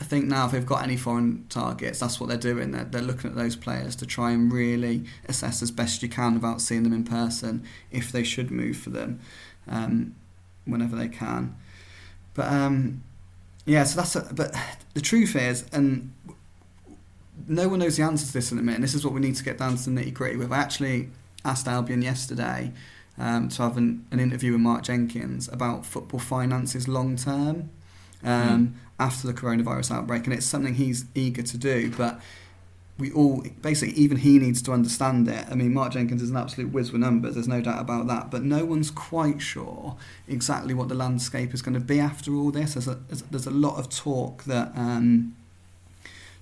[0.00, 2.72] I think now if they've got any foreign targets, that's what they're doing.
[2.72, 6.34] They're, they're looking at those players to try and really assess as best you can
[6.34, 9.20] without seeing them in person if they should move for them
[9.68, 10.16] um,
[10.64, 11.54] whenever they can.
[12.34, 13.04] But um,
[13.64, 14.16] yeah, so that's.
[14.16, 14.54] A, but
[14.94, 16.12] the truth is, and
[17.48, 18.76] no one knows the answer to this in a minute.
[18.76, 20.52] And this is what we need to get down to the nitty gritty with.
[20.52, 21.10] I actually
[21.44, 22.72] asked Albion yesterday
[23.18, 27.70] um, to have an, an interview with Mark Jenkins about football finances long term
[28.24, 31.90] um, after the coronavirus outbreak, and it's something he's eager to do.
[31.90, 32.20] But
[32.98, 35.46] we all basically, even he needs to understand it.
[35.50, 37.34] I mean, Mark Jenkins is an absolute whiz with numbers.
[37.34, 38.30] There's no doubt about that.
[38.30, 39.96] But no one's quite sure
[40.28, 42.74] exactly what the landscape is going to be after all this.
[42.74, 42.98] There's a,
[43.30, 44.72] there's a lot of talk that.
[44.76, 45.36] Um,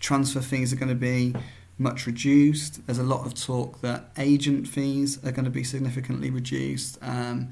[0.01, 1.35] transfer fees are going to be
[1.79, 2.85] much reduced.
[2.87, 6.99] There's a lot of talk that agent fees are going to be significantly reduced.
[7.03, 7.49] Um,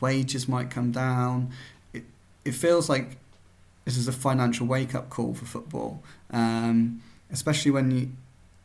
[0.00, 1.50] wages might come down.
[1.92, 2.04] It,
[2.44, 3.18] it feels like
[3.84, 8.10] this is a financial wake up call for football, um, especially when you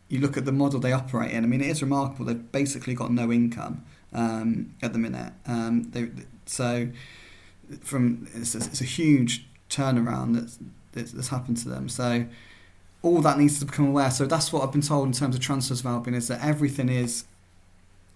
[0.09, 1.41] you look at the model they operate in.
[1.45, 2.25] I mean, it is remarkable.
[2.25, 5.31] They've basically got no income um, at the minute.
[5.47, 6.09] Um, they,
[6.45, 6.89] so
[7.79, 10.59] from it's a, it's a huge turnaround that's,
[10.91, 11.87] that's that's happened to them.
[11.87, 12.25] So
[13.03, 14.11] all that needs to become aware.
[14.11, 16.89] So that's what I've been told in terms of transfers of Albion is that everything
[16.89, 17.25] is.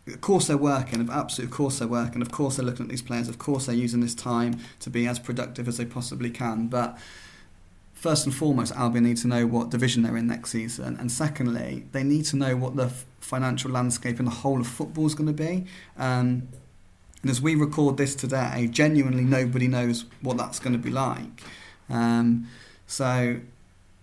[0.07, 3.01] Of course they're working, of absolute course they're working, of course they're looking at these
[3.01, 6.67] players, of course they're using this time to be as productive as they possibly can.
[6.67, 6.95] But
[7.95, 11.85] first and foremost, Albion need to know what division they're in next season, and secondly,
[11.91, 15.25] they need to know what the financial landscape in the whole of football is going
[15.25, 15.65] to be.
[15.97, 16.49] Um,
[17.23, 21.41] and as we record this today, genuinely nobody knows what that's going to be like.
[21.89, 22.47] Um,
[22.85, 23.39] so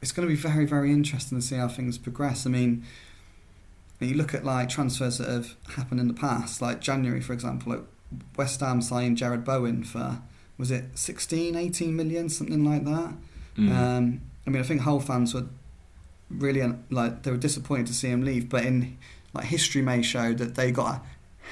[0.02, 2.44] it's going to be very, very interesting to see how things progress.
[2.44, 2.84] I mean,
[4.00, 7.72] you look at like transfers that have happened in the past, like January, for example,
[7.72, 7.82] like
[8.36, 10.20] West Ham signed Jarrod Bowen for
[10.58, 13.14] was it 16, 18 million, something like that.
[13.56, 13.76] Mm.
[13.76, 15.46] Um, I mean, I think Hull fans were
[16.28, 18.98] really uh, like they were disappointed to see him leave, but in
[19.32, 21.02] like history may show that they got a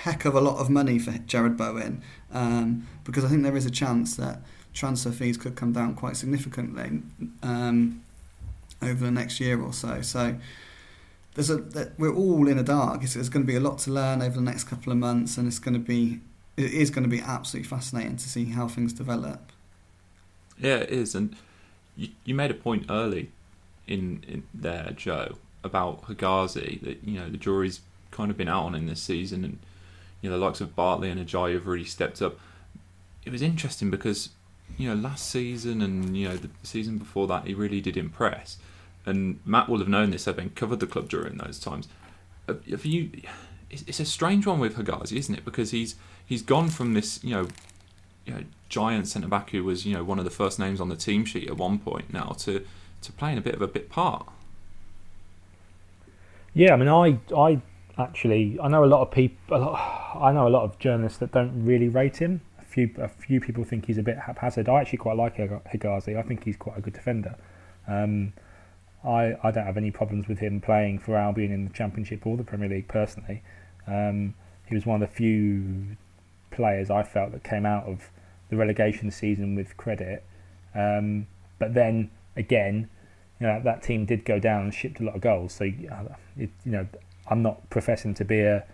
[0.02, 2.02] heck of a lot of money for Jarrod Bowen
[2.32, 6.16] um, because I think there is a chance that transfer fees could come down quite
[6.16, 7.02] significantly
[7.42, 8.02] um,
[8.82, 10.02] over the next year or so.
[10.02, 10.36] So
[11.34, 13.02] there's a we're all in a dark.
[13.02, 15.36] It's, there's going to be a lot to learn over the next couple of months,
[15.36, 16.20] and it's going to be
[16.56, 19.52] it is going to be absolutely fascinating to see how things develop.
[20.58, 21.34] Yeah, it is, and
[21.96, 23.30] you, you made a point early
[23.86, 28.64] in, in there, Joe, about Hegazi that you know the jury's kind of been out
[28.64, 29.58] on in this season, and
[30.20, 32.38] you know the likes of Bartley and Ajayi have really stepped up.
[33.24, 34.30] It was interesting because
[34.76, 38.58] you know last season and you know the season before that he really did impress,
[39.06, 41.88] and Matt will have known this having covered the club during those times.
[42.48, 43.10] Have you?
[43.70, 45.44] It's a strange one with Hegazi, isn't it?
[45.44, 45.94] Because he's
[46.24, 47.48] he's gone from this you know
[48.26, 50.88] you know, giant centre back who was you know one of the first names on
[50.88, 52.64] the team sheet at one point now to
[53.02, 54.26] to playing a bit of a bit part.
[56.54, 57.60] Yeah, I mean, I I
[57.98, 59.76] actually I know a lot of people.
[60.14, 62.40] I know a lot of journalists that don't really rate him.
[62.60, 64.68] A few a few people think he's a bit haphazard.
[64.68, 66.18] I actually quite like Hegazi.
[66.18, 67.36] I think he's quite a good defender.
[67.86, 68.32] Um,
[69.04, 72.36] I I don't have any problems with him playing for Albion in the Championship or
[72.36, 73.42] the Premier League personally.
[73.86, 74.34] Um,
[74.66, 75.96] he was one of the few
[76.50, 78.10] players I felt that came out of
[78.50, 80.24] the relegation season with credit.
[80.74, 81.26] Um,
[81.58, 82.88] but then again,
[83.40, 85.54] you know that team did go down and shipped a lot of goals.
[85.54, 85.74] So it,
[86.36, 86.86] you know,
[87.28, 88.64] I'm not professing to be a,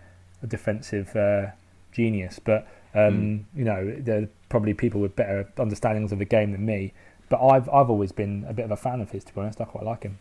[0.43, 1.47] a defensive uh,
[1.91, 3.43] genius, but um, mm.
[3.55, 6.93] you know, there are probably people with better understandings of the game than me.
[7.29, 9.23] But I've I've always been a bit of a fan of his.
[9.25, 10.17] To be honest, I quite like him.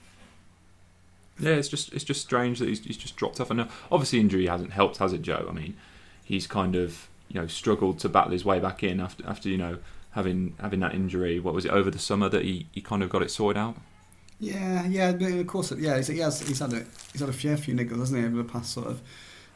[1.39, 3.51] Yeah, it's just it's just strange that he's, he's just dropped off.
[3.51, 5.47] And uh, obviously, injury hasn't helped, has it, Joe?
[5.49, 5.77] I mean,
[6.25, 9.59] he's kind of you know struggled to battle his way back in after after you
[9.59, 9.79] know
[10.13, 11.39] having having that injury.
[11.39, 13.77] What was it over the summer that he, he kind of got it sorted out?
[14.41, 15.97] Yeah, yeah, of course, yeah.
[15.97, 18.37] He's, he has he's had a he's had a fair few niggles, hasn't he, over
[18.39, 19.01] the past sort of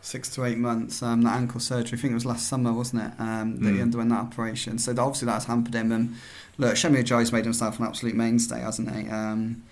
[0.03, 1.03] six to eight months.
[1.03, 3.13] Um, that ankle surgery, I think it was last summer, wasn't it?
[3.19, 3.77] Um, that mm.
[3.77, 4.79] he underwent that operation.
[4.79, 5.93] So obviously that's hampered him.
[5.93, 6.17] And
[6.59, 9.09] look, Semi Ajayi's made himself an absolute mainstay, hasn't he?
[9.09, 9.63] Um,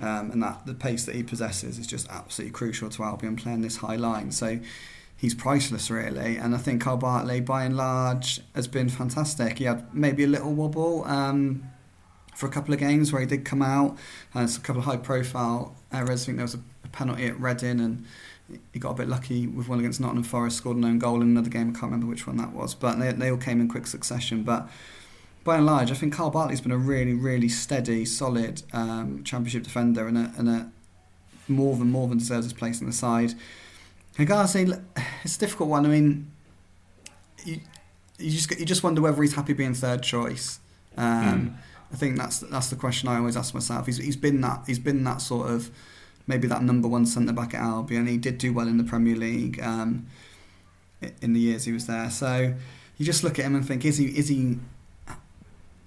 [0.00, 3.60] um, and that the pace that he possesses is just absolutely crucial to Albion playing
[3.60, 4.32] this high line.
[4.32, 4.58] So
[5.14, 6.36] he's priceless, really.
[6.36, 9.58] And I think Kyle Bartley, by and large, has been fantastic.
[9.58, 11.64] He had maybe a little wobble um,
[12.34, 13.98] for a couple of games where he did come out,
[14.32, 16.22] and it's a couple of high-profile errors.
[16.22, 18.06] I think there was a, a penalty at Reading, and
[18.72, 21.28] he got a bit lucky with one against Nottingham Forest, scored an own goal in
[21.28, 21.70] another game.
[21.70, 24.42] I can't remember which one that was, but they, they all came in quick succession.
[24.42, 24.68] But
[25.44, 29.62] by and large, I think Kyle Bartley's been a really, really steady, solid um, championship
[29.62, 30.70] defender and a, and a
[31.48, 33.34] more than more than deserves his place in the side.
[34.16, 34.82] Hegazi,
[35.24, 35.86] it's a difficult one.
[35.86, 36.30] I mean,
[37.44, 37.60] you,
[38.18, 40.60] you just you just wonder whether he's happy being third choice.
[40.96, 41.54] Um, mm.
[41.92, 43.86] I think that's that's the question I always ask myself.
[43.86, 45.70] He's he's been that he's been that sort of
[46.30, 48.06] maybe that number one centre back at Albion.
[48.06, 50.06] He did do well in the Premier League um,
[51.20, 52.08] in the years he was there.
[52.08, 52.54] So
[52.96, 54.58] you just look at him and think, is he is he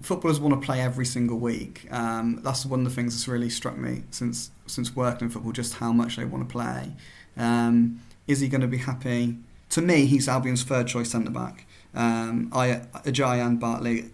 [0.01, 1.87] footballers want to play every single week.
[1.89, 5.53] Um, that's one of the things that's really struck me since since working in football,
[5.53, 6.91] just how much they want to play.
[7.37, 9.37] Um, is he going to be happy?
[9.71, 11.65] To me, he's Albion's third choice centre back.
[11.95, 14.11] Um, I, Ajayi and Bartley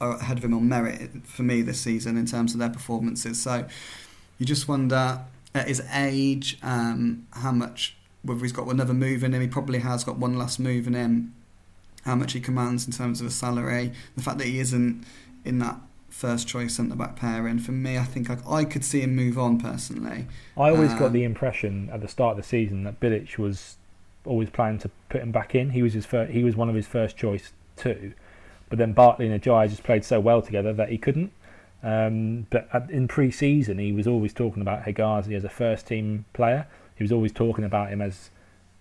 [0.00, 3.40] are ahead of him on merit for me this season in terms of their performances.
[3.40, 3.66] So
[4.38, 9.34] you just wonder at his age, um, how much whether he's got another move in
[9.34, 9.40] him.
[9.40, 11.34] He probably has got one last move in him.
[12.04, 13.92] How much he commands in terms of a salary.
[14.16, 15.04] The fact that he isn't
[15.44, 15.76] in that
[16.08, 17.58] first choice centre back pairing.
[17.58, 20.26] For me, I think I, I, could see him move on personally.
[20.56, 23.76] I always got the impression at the start of the season that Bilic was
[24.24, 25.70] always planning to put him back in.
[25.70, 28.12] He was his first, he was one of his first choice too,
[28.68, 31.32] but then Bartley and Ajayi just played so well together that he couldn't.
[31.82, 36.66] Um, but in pre-season, he was always talking about Hegazi as a first team player.
[36.96, 38.30] He was always talking about him as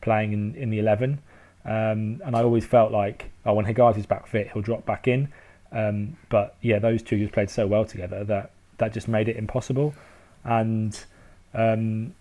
[0.02, 1.20] playing in, in the eleven.
[1.66, 5.32] Um, and I always felt like, oh, when Hegazi's back fit, he'll drop back in.
[5.72, 9.38] Um, but yeah, those two just played so well together that that just made it
[9.38, 9.94] impossible.
[10.44, 11.00] And
[11.54, 12.14] um,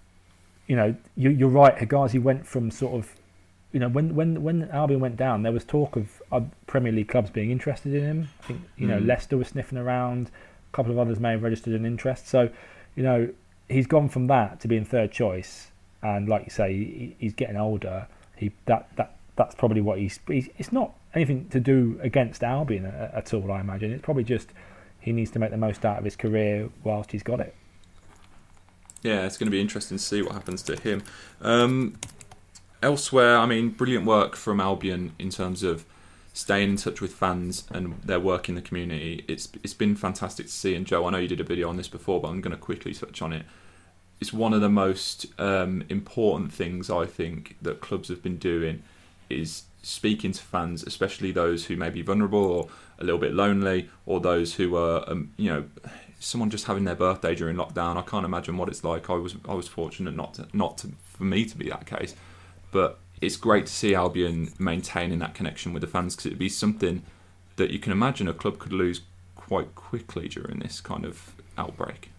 [0.67, 1.77] you know, you, are right.
[1.77, 3.15] Hegazi went from sort of,
[3.73, 6.23] you know, when when when Albion went down, there was talk of
[6.67, 8.29] Premier League clubs being interested in him.
[8.43, 9.07] I think you know mm.
[9.07, 10.31] Leicester was sniffing around.
[10.73, 12.29] A couple of others may have registered an interest.
[12.29, 12.51] So,
[12.95, 13.29] you know,
[13.69, 15.69] he's gone from that to being third choice.
[16.03, 18.07] And like you say, he, he's getting older.
[18.37, 20.49] He that that that's probably what he's, he's.
[20.59, 23.51] It's not anything to do against Albion at, all.
[23.51, 24.49] I imagine it's probably just
[25.01, 27.55] he needs to make the most out of his career whilst he's got it.
[29.03, 31.03] Yeah, it's going to be interesting to see what happens to him.
[31.41, 31.99] Um,
[32.83, 35.87] elsewhere, I mean, brilliant work from Albion in terms of
[36.33, 39.25] staying in touch with fans and their work in the community.
[39.29, 40.75] It's it's been fantastic to see.
[40.75, 42.61] And Joe, I know you did a video on this before, but I'm going to
[42.61, 43.45] quickly touch on it.
[44.21, 48.83] It's one of the most um, important things I think that clubs have been doing
[49.31, 52.69] is speaking to fans, especially those who may be vulnerable or
[52.99, 55.65] a little bit lonely, or those who are, um, you know,
[56.19, 57.97] someone just having their birthday during lockdown.
[57.97, 59.09] I can't imagine what it's like.
[59.09, 62.15] I was I was fortunate not to, not to, for me to be that case,
[62.71, 66.49] but it's great to see Albion maintaining that connection with the fans because it'd be
[66.49, 67.03] something
[67.57, 69.03] that you can imagine a club could lose
[69.37, 72.11] quite quickly during this kind of outbreak.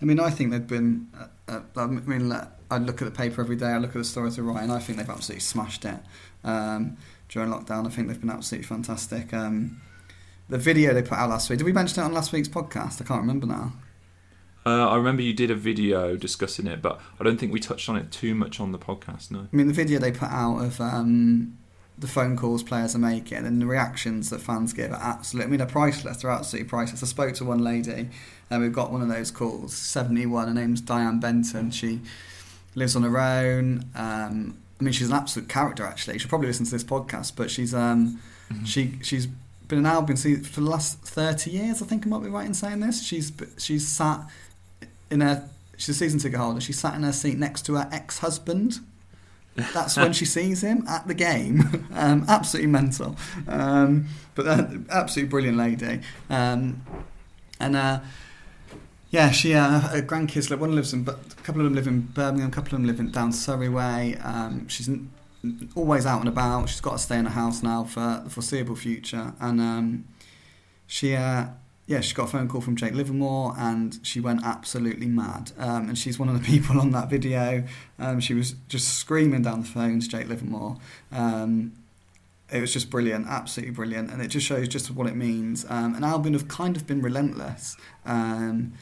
[0.00, 1.08] I mean, I think they've been.
[1.18, 2.32] Uh, uh, I mean,
[2.70, 3.66] I look at the paper every day.
[3.66, 5.98] I look at the stories they write, and I think they've absolutely smashed it
[6.42, 6.96] um,
[7.28, 7.86] during lockdown.
[7.86, 9.32] I think they've been absolutely fantastic.
[9.32, 9.80] Um,
[10.48, 11.58] the video they put out last week.
[11.58, 13.00] Did we mention it on last week's podcast?
[13.00, 13.72] I can't remember now.
[14.66, 17.88] Uh, I remember you did a video discussing it, but I don't think we touched
[17.88, 19.30] on it too much on the podcast.
[19.30, 19.40] No.
[19.52, 21.58] I mean, the video they put out of um,
[21.98, 25.48] the phone calls players are making and the reactions that fans give are absolutely.
[25.48, 26.22] I mean, they're priceless.
[26.22, 27.02] They're absolutely priceless.
[27.02, 28.08] I spoke to one lady,
[28.50, 29.74] and we've got one of those calls.
[29.76, 30.48] Seventy-one.
[30.48, 31.70] Her name's Diane Benton.
[31.70, 32.00] She
[32.74, 33.84] lives on her own.
[33.94, 35.84] Um, I mean, she's an absolute character.
[35.84, 38.20] Actually, she'll probably listen to this podcast, but she's um,
[38.52, 38.64] Mm-hmm.
[38.64, 39.26] she she's
[39.68, 41.80] been an Albion for the last thirty years.
[41.80, 43.02] I think I might be right in saying this.
[43.02, 44.20] She's she's sat
[45.14, 46.60] in her she's a season ticket holder.
[46.60, 48.80] She sat in her seat next to her ex husband.
[49.56, 51.86] That's when she sees him at the game.
[51.94, 56.00] Um, absolutely mental, um, but uh, absolutely brilliant lady.
[56.28, 56.84] Um,
[57.60, 58.00] and uh,
[59.10, 60.50] yeah, she uh, her grandkids.
[60.50, 62.48] Like one lives in, but a couple of them live in Birmingham.
[62.48, 64.16] A couple of them live in down Surrey way.
[64.24, 64.90] Um, she's
[65.74, 66.68] always out and about.
[66.68, 69.34] She's got to stay in a house now for the foreseeable future.
[69.40, 70.04] And um,
[70.86, 71.46] she, uh,
[71.86, 75.52] yeah, she got a phone call from Jake Livermore, and she went absolutely mad.
[75.58, 77.64] Um, and she's one of the people on that video.
[77.98, 80.78] Um, she was just screaming down the phone to Jake Livermore.
[81.12, 81.72] Um,
[82.50, 85.66] it was just brilliant, absolutely brilliant, and it just shows just what it means.
[85.68, 87.76] Um, and Albion have kind of been relentless
[88.06, 88.72] um,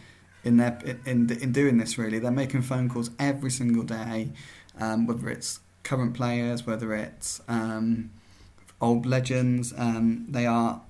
[0.44, 1.98] in their in in doing this.
[1.98, 4.30] Really, they're making phone calls every single day,
[4.78, 7.40] um, whether it's current players, whether it's
[8.80, 9.72] old legends.
[9.72, 10.82] They are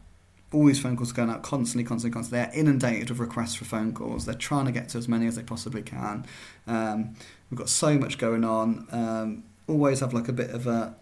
[0.53, 2.45] all these phone calls going out constantly, constantly, constantly.
[2.47, 4.27] They're inundated with requests for phone calls.
[4.27, 6.27] They're trying to get to as many as they possibly can.
[6.67, 7.15] Um,
[7.51, 8.87] we've got so much going on.
[8.93, 10.95] Um, always have like a bit of a.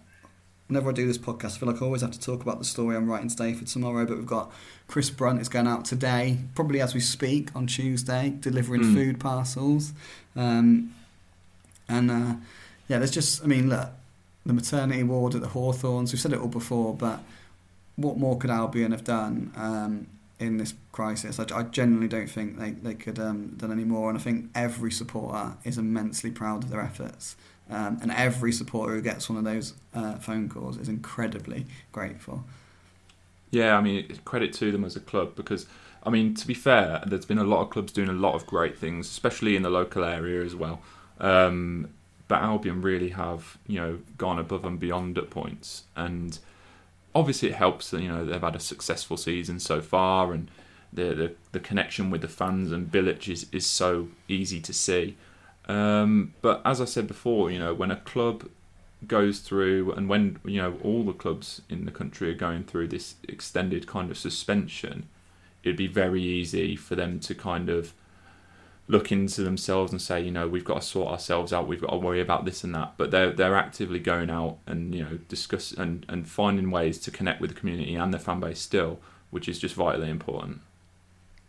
[0.68, 2.64] Whenever I do this podcast, I feel like I always have to talk about the
[2.64, 4.06] story I'm writing today for tomorrow.
[4.06, 4.52] But we've got
[4.86, 8.94] Chris Brunt is going out today, probably as we speak on Tuesday, delivering Mm.
[8.94, 9.92] food parcels.
[10.36, 10.94] Um,
[11.88, 12.34] and uh,
[12.86, 13.88] yeah, there's just, I mean, look,
[14.46, 17.20] the maternity ward at the Hawthorns, we've said it all before, but
[17.96, 20.06] what more could Albion have done um,
[20.38, 21.38] in this crisis?
[21.38, 24.08] I, I genuinely don't think they, they could have um, done any more.
[24.08, 27.36] And I think every supporter is immensely proud of their efforts.
[27.70, 32.44] Um, and every supporter who gets one of those uh, phone calls is incredibly grateful.
[33.52, 35.66] Yeah, I mean, credit to them as a club because,
[36.02, 38.46] I mean, to be fair, there's been a lot of clubs doing a lot of
[38.46, 40.82] great things, especially in the local area as well.
[41.20, 41.90] Um,
[42.26, 46.38] but Albion really have, you know, gone above and beyond at points, and
[47.14, 50.50] obviously it helps that you know they've had a successful season so far, and
[50.92, 55.16] the the, the connection with the fans and Bilic is, is so easy to see.
[55.68, 58.48] Um, but as I said before, you know, when a club
[59.06, 62.88] goes through and when you know all the clubs in the country are going through
[62.88, 65.08] this extended kind of suspension
[65.62, 67.94] it'd be very easy for them to kind of
[68.90, 71.90] look into themselves and say you know we've got to sort ourselves out we've got
[71.90, 75.18] to worry about this and that but they're they're actively going out and you know
[75.28, 78.98] discuss and and finding ways to connect with the community and their fan base still
[79.30, 80.60] which is just vitally important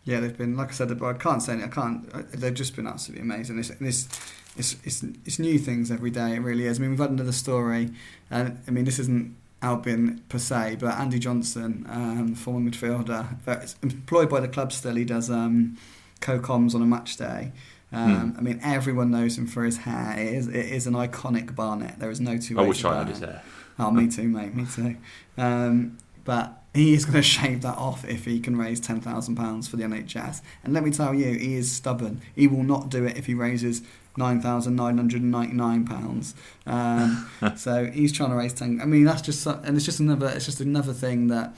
[0.04, 1.00] Yeah, they've been like I said.
[1.02, 1.62] I can't say.
[1.62, 2.10] I can't.
[2.32, 3.58] They've just been absolutely amazing.
[3.58, 4.08] It's it's
[4.56, 6.34] it's it's, it's new things every day.
[6.34, 6.78] It really is.
[6.78, 7.90] I mean, we've had another story,
[8.30, 14.28] and I mean, this isn't Albion per se, but Andy Johnson, um, former midfielder, employed
[14.28, 14.96] by the club still.
[14.96, 15.78] He does um,
[16.22, 17.52] co-coms on a match day.
[17.92, 20.18] Um, I mean, everyone knows him for his hair.
[20.18, 21.98] It is, it is an iconic Barnet.
[21.98, 23.10] There is no two I ways wish I had it.
[23.10, 23.42] his hair
[23.78, 24.54] Oh, me too, mate.
[24.54, 24.96] Me too.
[25.36, 29.36] Um, but he is going to shave that off if he can raise ten thousand
[29.36, 30.40] pounds for the NHS.
[30.64, 32.22] And let me tell you, he is stubborn.
[32.34, 33.82] He will not do it if he raises
[34.16, 36.34] nine thousand nine hundred and ninety nine pounds.
[36.66, 38.80] Um, so he's trying to raise ten.
[38.80, 40.28] I mean, that's just so- and it's just another.
[40.28, 41.54] It's just another thing that.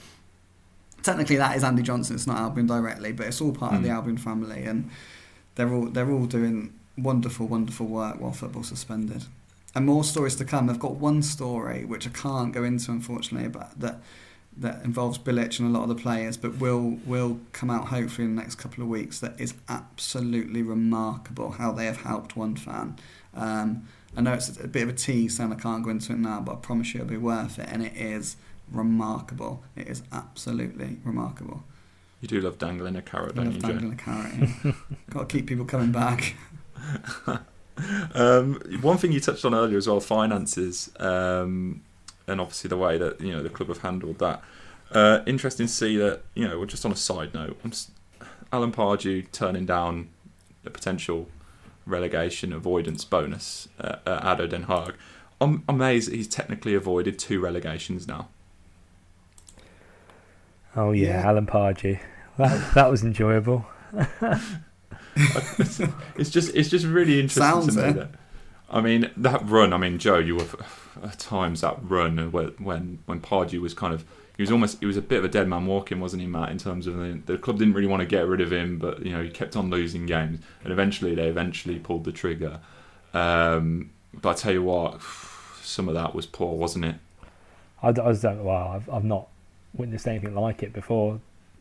[1.05, 2.15] Technically, that is Andy Johnson.
[2.15, 3.95] It's not Albion directly, but it's all part of the Mm.
[3.95, 4.89] Albion family, and
[5.53, 9.25] they're all they're all doing wonderful, wonderful work while football's suspended
[9.75, 10.69] and more stories to come.
[10.69, 14.01] I've got one story which I can't go into, unfortunately, but that
[14.57, 18.25] that involves Bilic and a lot of the players, but will will come out hopefully
[18.25, 19.19] in the next couple of weeks.
[19.19, 22.95] That is absolutely remarkable how they have helped one fan.
[23.35, 23.87] Um,
[24.17, 26.39] I know it's a bit of a tease, and I can't go into it now,
[26.39, 28.37] but I promise you it'll be worth it, and it is
[28.71, 29.63] remarkable.
[29.75, 31.63] It is absolutely remarkable.
[32.21, 34.33] you do love dangling a carrot I don't love you dangling a carrot.
[34.63, 34.71] yeah.
[35.09, 36.35] Got to keep people coming back.
[38.13, 41.81] Um, one thing you touched on earlier as well, finances, um,
[42.25, 44.41] and obviously the way that you know the club have handled that.
[44.91, 46.63] Uh, interesting to see that you know.
[46.65, 47.91] Just on a side note, I'm s-
[48.53, 50.07] Alan Pardew turning down
[50.65, 51.27] a potential
[51.85, 54.93] relegation avoidance bonus uh, at Ado Den Haag.
[55.41, 58.29] I'm amazed that he's technically avoided two relegations now.
[60.75, 61.27] Oh yeah, Yeah.
[61.29, 61.99] Alan Pardew.
[62.37, 63.65] That that was enjoyable.
[65.15, 65.79] it's,
[66.17, 68.09] it's just it's just really interesting Sounds to me that.
[68.69, 69.73] I mean that run.
[69.73, 70.45] I mean Joe, you were
[71.03, 74.03] at times that run when when when Pardew was kind of
[74.35, 76.49] he was almost he was a bit of a dead man walking, wasn't he, Matt?
[76.49, 79.05] In terms of the, the club didn't really want to get rid of him, but
[79.05, 82.59] you know he kept on losing games, and eventually they eventually pulled the trigger.
[83.13, 85.01] Um, but I tell you what,
[85.61, 86.95] some of that was poor, wasn't it?
[87.81, 89.29] I was don't well, I've I've not
[89.77, 91.19] witnessed anything like it before.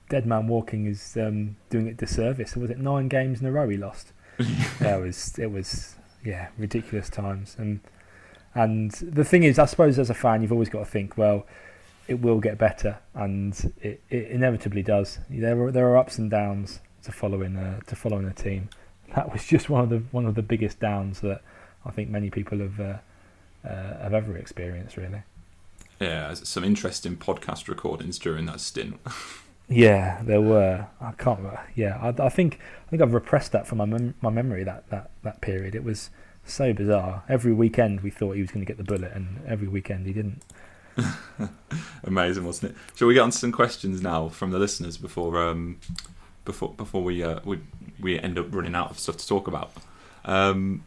[0.09, 2.57] Dead man walking is um, doing it disservice.
[2.57, 4.13] Was it nine games in a row he lost?
[4.81, 5.39] yeah, it was.
[5.39, 5.97] It was.
[6.25, 7.57] yeah, ridiculous times.
[7.59, 7.81] And
[8.55, 11.47] and the thing is, I suppose as a fan, you've always got to think, well,
[12.07, 15.19] it will get better, and it, it inevitably does.
[15.31, 18.69] There are there are ups and downs to following a, to following a team.
[19.15, 21.43] That was just one of the one of the biggest downs that
[21.85, 22.97] I think many people have uh,
[23.67, 24.97] uh, have ever experienced.
[24.97, 25.23] Really.
[26.01, 29.01] Yeah, some interesting podcast recordings during that stint.
[29.69, 30.87] yeah, there were.
[31.01, 31.39] I can't.
[31.39, 31.61] Remember.
[31.75, 34.65] Yeah, I, I, think I think I've repressed that from my mem- my memory.
[34.65, 35.75] That, that that period.
[35.75, 36.11] It was
[36.45, 37.23] so bizarre.
[37.29, 40.13] Every weekend we thought he was going to get the bullet, and every weekend he
[40.13, 40.43] didn't.
[42.05, 42.79] Amazing, wasn't it?
[42.95, 45.81] Shall we get on to some questions now from the listeners before um,
[46.45, 47.61] before before we uh, we
[48.01, 49.73] we end up running out of stuff to talk about?
[50.25, 50.85] Um,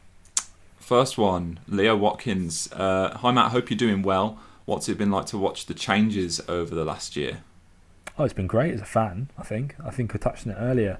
[0.77, 2.71] first one, Leo Watkins.
[2.71, 4.39] Uh, Hi Matt, hope you're doing well.
[4.67, 7.37] What's it been like to watch the changes over the last year?
[8.17, 9.29] Oh, it's been great as a fan.
[9.37, 9.75] I think.
[9.81, 10.99] I think I touched on it earlier.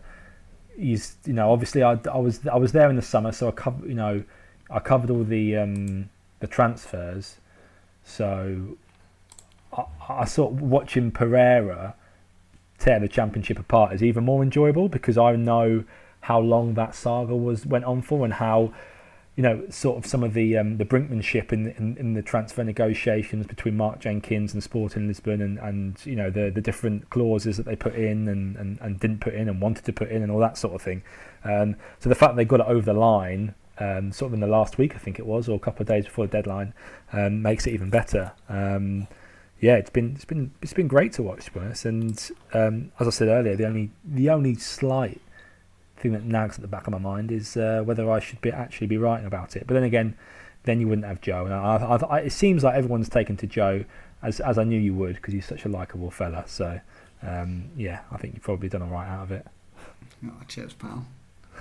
[0.80, 3.52] He's, you know, obviously I, I was I was there in the summer, so I
[3.52, 4.24] covered, you know,
[4.70, 6.10] I covered all the um,
[6.40, 7.36] the transfers.
[8.06, 8.78] So
[9.74, 11.94] I, I sort of watching Pereira
[12.80, 15.84] tear the championship apart is even more enjoyable because I know
[16.22, 18.74] how long that saga was went on for and how
[19.38, 22.64] you know sort of some of the um, the brinkmanship in, in, in the transfer
[22.64, 27.56] negotiations between Mark Jenkins and Sporting Lisbon and, and you know the the different clauses
[27.56, 30.24] that they put in and, and, and didn't put in and wanted to put in
[30.24, 31.04] and all that sort of thing.
[31.44, 34.48] Um, so the fact they got it over the line um, sort of in the
[34.48, 36.74] last week I think it was or a couple of days before the deadline
[37.14, 38.32] um, makes it even better.
[38.50, 39.08] Um,
[39.60, 41.86] yeah, it's been it's been it's been great to watch, to be honest.
[41.86, 45.22] And um, as I said earlier, the only the only slight
[45.98, 48.52] thing that nags at the back of my mind is uh, whether I should be
[48.52, 49.66] actually be writing about it.
[49.68, 50.16] But then again,
[50.64, 51.46] then you wouldn't have Joe.
[51.46, 53.86] And I, I, I, it seems like everyone's taken to Joe
[54.22, 56.44] as as I knew you would because he's such a likable fella.
[56.48, 56.80] So
[57.24, 59.46] um, yeah, I think you've probably done all right out of it.
[60.26, 61.06] Oh, cheers, pal.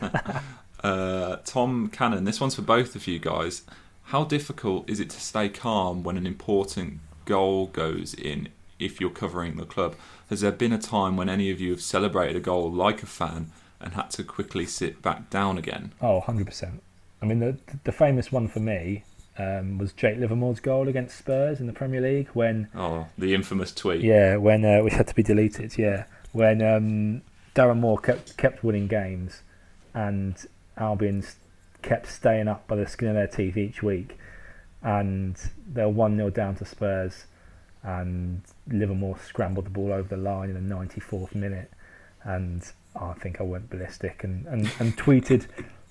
[0.82, 3.62] uh, Tom Cannon, this one's for both of you guys.
[4.04, 9.10] How difficult is it to stay calm when an important goal goes in if you're
[9.10, 9.94] covering the club.
[10.30, 13.06] Has there been a time when any of you have celebrated a goal like a
[13.06, 13.50] fan
[13.80, 15.92] and had to quickly sit back down again?
[16.00, 16.80] Oh, 100%.
[17.22, 19.04] I mean, the, the famous one for me
[19.38, 22.68] um, was Jake Livermore's goal against Spurs in the Premier League when.
[22.74, 24.02] Oh, the infamous tweet.
[24.02, 25.76] Yeah, when uh, which had to be deleted.
[25.78, 27.22] Yeah, when um,
[27.54, 29.42] Darren Moore kept kept winning games,
[29.94, 30.36] and
[30.76, 31.24] Albion
[31.82, 34.18] kept staying up by the skin of their teeth each week,
[34.82, 37.24] and they're 1 0 down to Spurs,
[37.82, 41.70] and Livermore scrambled the ball over the line in the 94th minute.
[42.24, 42.62] And
[43.00, 45.46] I think I went ballistic and, and, and tweeted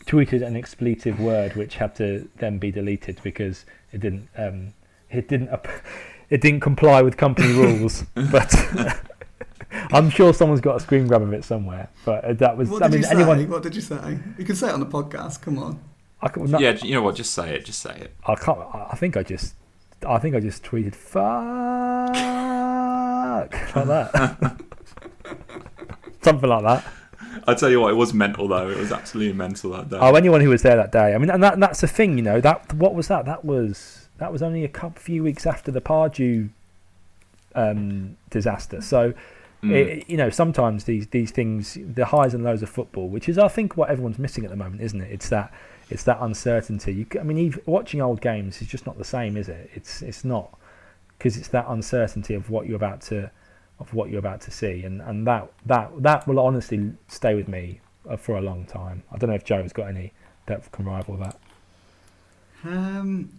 [0.05, 4.73] tweeted an expletive word which had to then be deleted because it didn't um,
[5.09, 5.49] it didn't
[6.29, 8.03] it didn't comply with company rules.
[8.31, 8.53] but
[9.91, 11.89] I'm sure someone's got a screen grab of it somewhere.
[12.03, 13.49] But that was what I mean anyone.
[13.49, 14.19] What did you say?
[14.37, 15.41] You can say it on the podcast.
[15.41, 15.79] Come on.
[16.21, 17.15] I can, not, yeah, you know what?
[17.15, 17.65] Just say it.
[17.65, 18.15] Just say it.
[18.25, 18.59] I can't.
[18.73, 19.55] I think I just.
[20.05, 21.23] I think I just tweeted "fuck"
[23.75, 24.61] like that.
[26.25, 26.85] Something like that.
[27.47, 28.69] I tell you what, it was mental though.
[28.69, 29.97] It was absolutely mental that day.
[29.99, 31.13] Oh, anyone who was there that day.
[31.13, 32.41] I mean, and that, that's the thing, you know.
[32.41, 33.25] That what was that?
[33.25, 36.49] That was that was only a couple few weeks after the Pardew
[37.53, 38.81] um, disaster.
[38.81, 39.13] So,
[39.63, 39.71] mm.
[39.71, 43.37] it, you know, sometimes these these things, the highs and lows of football, which is
[43.37, 45.11] I think what everyone's missing at the moment, isn't it?
[45.11, 45.53] It's that
[45.89, 46.93] it's that uncertainty.
[46.93, 49.69] You, I mean, even watching old games is just not the same, is it?
[49.75, 50.57] It's it's not
[51.17, 53.29] because it's that uncertainty of what you're about to
[53.79, 57.47] of what you're about to see, and and that that that will honestly stay with
[57.47, 59.03] me uh, for a long time.
[59.11, 60.13] I don't know if Joe's got any
[60.45, 61.39] that can rival that.
[62.63, 63.31] Um,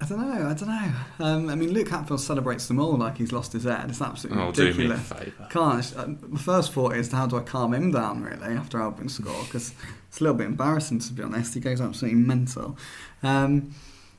[0.00, 0.48] I don't know.
[0.48, 0.92] I don't know.
[1.20, 3.88] Um, I mean, Luke Hatfield celebrates them all like he's lost his head.
[3.88, 5.08] It's absolutely oh, ridiculous.
[5.08, 5.48] Do me a favour.
[5.50, 5.94] Can't.
[5.96, 9.44] Uh, my first thought is how do I calm him down really after Albion score
[9.44, 9.74] because
[10.08, 11.54] it's a little bit embarrassing to be honest.
[11.54, 12.76] He goes absolutely mental.
[13.22, 13.74] Um,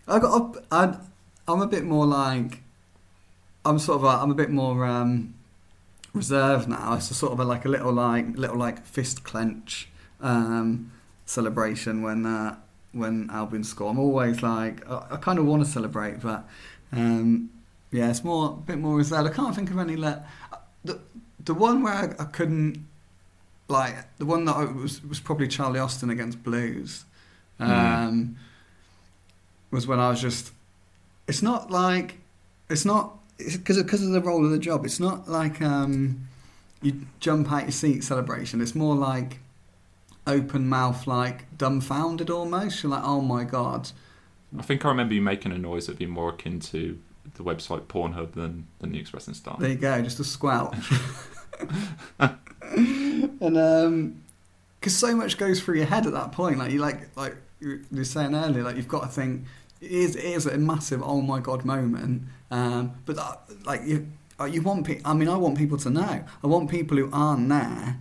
[0.07, 0.57] I got.
[0.72, 0.97] I,
[1.47, 2.63] I'm a bit more like.
[3.63, 4.03] I'm sort of.
[4.05, 5.36] A, I'm a bit more um,
[6.18, 6.95] reserved now.
[6.95, 9.89] It's a sort of a, like a little like little like fist clench
[10.22, 10.91] um,
[11.26, 12.26] celebration when.
[12.26, 12.57] Uh,
[12.93, 13.91] when Albion score.
[13.91, 16.47] I'm always like, I, I kind of want to celebrate, but
[16.91, 17.49] um,
[17.91, 19.30] yeah, it's more a bit more reserved.
[19.30, 19.95] I can't think of any.
[19.95, 20.26] Let
[20.84, 20.99] the
[21.43, 22.86] the one where I, I, couldn't
[23.68, 27.05] like the one that I was was probably Charlie Austin against Blues.
[27.57, 27.63] Hmm.
[27.63, 28.36] Um, mm.
[29.72, 30.51] Was when I was just.
[31.28, 32.20] It's not like
[32.70, 34.86] it's not because because of the role of the job.
[34.86, 36.28] It's not like um,
[36.82, 38.62] you jump out your seat celebration.
[38.62, 39.40] It's more like
[40.26, 42.84] open mouth, like dumbfounded almost.
[42.84, 43.92] You're like, oh my god.
[44.58, 46.98] I think I remember you making a noise that'd be more akin to
[47.36, 49.58] the website Pornhub than, than the Express and Star.
[49.60, 50.76] There you go, just a squelch.
[52.20, 54.24] and um,
[54.80, 57.84] because so much goes through your head at that point, like you like like you
[57.92, 59.46] were saying earlier, like you've got to think
[59.82, 62.24] it is it is a massive oh my god moment.
[62.50, 64.08] Um, but that, like you
[64.39, 66.24] uh, you want pe- I mean I want people to know.
[66.43, 67.98] I want people who aren't there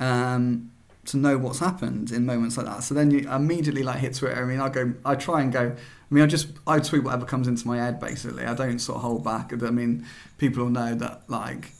[0.00, 0.70] um,
[1.06, 2.82] to know what's happened in moments like that.
[2.82, 4.40] So then you immediately like hit Twitter.
[4.42, 5.74] I mean I go I try and go.
[6.10, 8.44] I mean I just I tweet whatever comes into my head basically.
[8.44, 9.52] I don't sort of hold back.
[9.52, 10.06] I mean
[10.38, 11.72] people will know that like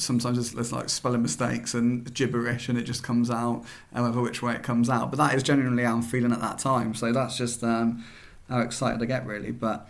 [0.00, 4.42] sometimes it's, it's, like spelling mistakes and gibberish and it just comes out however which
[4.42, 7.12] way it comes out but that is genuinely how i'm feeling at that time so
[7.12, 8.04] that's just um,
[8.48, 9.88] how excited i get really but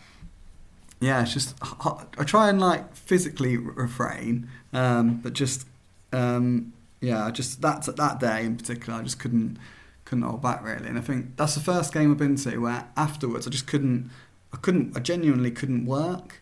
[1.00, 5.66] yeah it's just i try and like physically refrain um, but just
[6.12, 9.56] um, yeah just that that day in particular i just couldn't
[10.04, 12.88] couldn't hold back really and i think that's the first game i've been to where
[12.96, 14.10] afterwards i just couldn't
[14.52, 16.40] i couldn't i genuinely couldn't work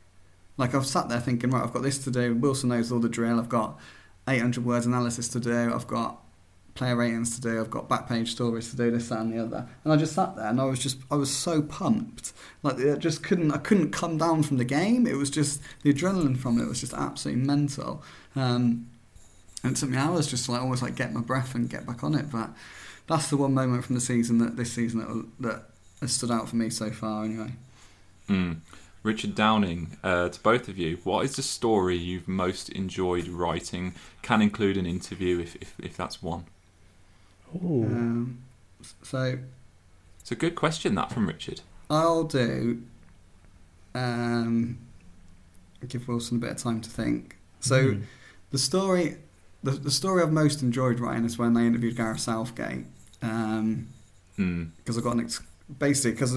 [0.57, 2.35] like I've sat there thinking, right, I've got this to do.
[2.35, 3.39] Wilson knows all the drill.
[3.39, 3.79] I've got
[4.29, 5.73] 800 words analysis to do.
[5.73, 6.23] I've got
[6.77, 7.61] player ratings to do.
[7.61, 8.91] I've got back page stories to do.
[8.91, 9.67] This that, and the other.
[9.85, 12.33] And I just sat there and I was just, I was so pumped.
[12.63, 15.07] Like I just couldn't, I couldn't come down from the game.
[15.07, 18.03] It was just the adrenaline from it was just absolutely mental.
[18.35, 18.89] Um,
[19.63, 21.87] and it took me hours just to like almost like get my breath and get
[21.87, 22.31] back on it.
[22.31, 22.51] But
[23.09, 25.63] that's the one moment from the season that this season that, that
[26.01, 27.25] has stood out for me so far.
[27.25, 27.53] Anyway.
[28.29, 28.61] Mm.
[29.03, 33.95] Richard Downing, uh, to both of you, what is the story you've most enjoyed writing?
[34.23, 36.47] Can include an interview if, if, if that's one.
[37.55, 38.43] Um,
[39.03, 39.39] so.
[40.21, 41.61] It's a good question, that from Richard.
[41.89, 42.83] I'll do.
[43.95, 44.79] Um,
[45.89, 47.37] give Wilson a bit of time to think.
[47.61, 48.03] So, mm.
[48.51, 49.17] the story,
[49.63, 52.87] the, the story I've most enjoyed writing is when I interviewed Gareth Southgate.
[53.23, 53.89] Um,
[54.39, 54.71] mm.
[54.77, 55.43] Because I got an ex-
[55.79, 56.37] basically because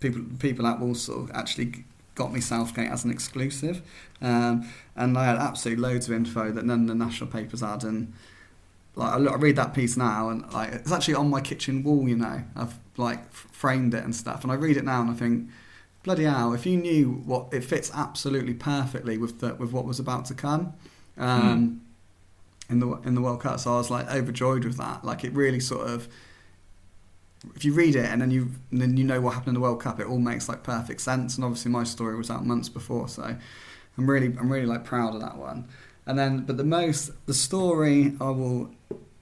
[0.00, 1.84] people people at Walsall actually
[2.14, 3.82] got me Southgate as an exclusive.
[4.22, 7.84] Um, and I had absolutely loads of info that none of the national papers had.
[7.84, 8.12] And
[8.96, 11.82] like I, look, I read that piece now, and like it's actually on my kitchen
[11.82, 12.08] wall.
[12.08, 14.42] You know, I've like framed it and stuff.
[14.42, 15.48] And I read it now, and I think,
[16.02, 16.52] bloody hell!
[16.52, 20.34] If you knew what it fits absolutely perfectly with the, with what was about to
[20.34, 20.74] come.
[21.16, 21.80] Um, mm.
[22.70, 25.04] In the in the World Cup, so I was like overjoyed with that.
[25.04, 26.08] Like it really sort of
[27.54, 29.60] if you read it and then you and then you know what happened in the
[29.60, 31.36] World Cup, it all makes like perfect sense.
[31.36, 33.36] And obviously, my story was out months before, so
[33.98, 35.68] I'm really I'm really like proud of that one.
[36.06, 38.70] And then, but the most the story I will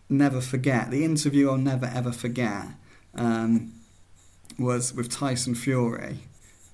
[0.09, 2.67] never forget, the interview I'll never ever forget,
[3.15, 3.73] um,
[4.59, 6.19] was with Tyson Fury,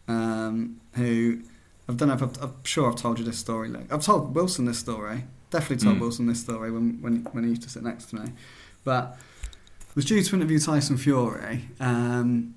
[0.07, 1.43] um, who
[1.89, 3.69] I don't know if I've, I'm sure I've told you this story.
[3.69, 5.25] Like, I've told Wilson this story.
[5.51, 6.01] Definitely told mm.
[6.01, 8.33] Wilson this story when when when he used to sit next to me,
[8.85, 9.19] but
[9.95, 11.69] was due to interview Tyson Fury.
[11.81, 12.55] Um,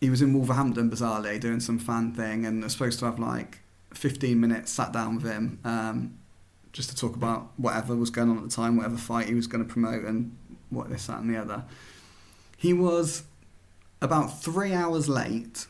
[0.00, 3.18] he was in Wolverhampton, bizarrely, doing some fan thing, and I was supposed to have
[3.18, 3.60] like
[3.94, 6.18] 15 minutes sat down with him um,
[6.74, 9.46] just to talk about whatever was going on at the time, whatever fight he was
[9.46, 10.36] going to promote, and
[10.68, 11.64] what this, that, and the other.
[12.58, 13.22] He was
[14.02, 15.66] about three hours late,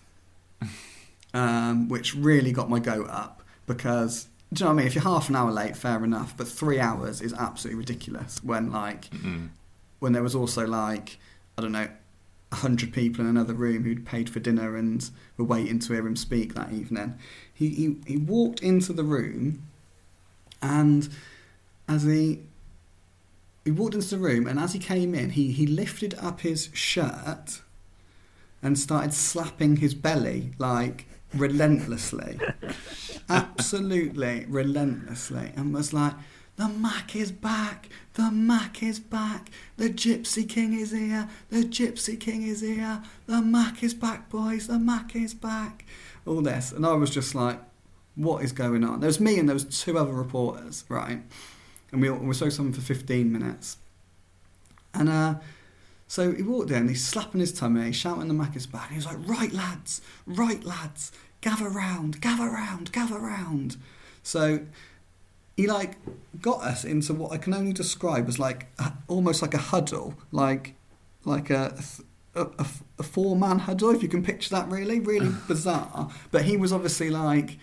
[1.35, 4.87] um, which really got my goat up because do you know what I mean?
[4.87, 8.73] If you're half an hour late, fair enough, but three hours is absolutely ridiculous when
[8.73, 9.51] like mm
[10.01, 11.17] when there was also like
[11.57, 11.89] I don't know,
[12.53, 16.15] hundred people in another room who'd paid for dinner and were waiting to hear him
[16.15, 17.19] speak that evening.
[17.55, 19.63] He he, he walked into the room,
[20.65, 21.09] and
[21.89, 22.41] as he
[23.65, 26.71] he walked into the room, and as he came in, he he lifted up his
[26.73, 27.61] shirt
[28.63, 32.39] and started slapping his belly like relentlessly,
[33.29, 36.15] absolutely relentlessly, and was like
[36.57, 37.89] the Mac is back.
[38.15, 39.51] The Mac is back.
[39.77, 41.29] The Gypsy King is here.
[41.51, 43.03] The Gypsy King is here.
[43.27, 44.69] The Mac is back, boys.
[44.69, 45.85] The Mac is back.
[46.27, 46.71] All this.
[46.71, 47.59] And I was just like,
[48.17, 49.01] what is going on?
[49.01, 51.21] There was me and there was two other reporters, right?
[51.93, 53.77] And we, we saw something for 15 minutes.
[54.93, 55.35] And uh,
[56.07, 58.91] so he walked in, he's slapping his tummy, shouting the Mac is back.
[58.91, 63.77] He was like, right, lads, right, lads, gather round, gather round, gather round.
[64.23, 64.61] So
[65.57, 65.97] he like
[66.41, 70.15] got us into what I can only describe as like a, almost like a huddle,
[70.33, 70.75] like
[71.25, 71.79] like a
[72.35, 72.67] a, a,
[72.99, 74.69] a four man huddle, if you can picture that.
[74.69, 76.11] Really, really bizarre.
[76.31, 77.59] But he was obviously like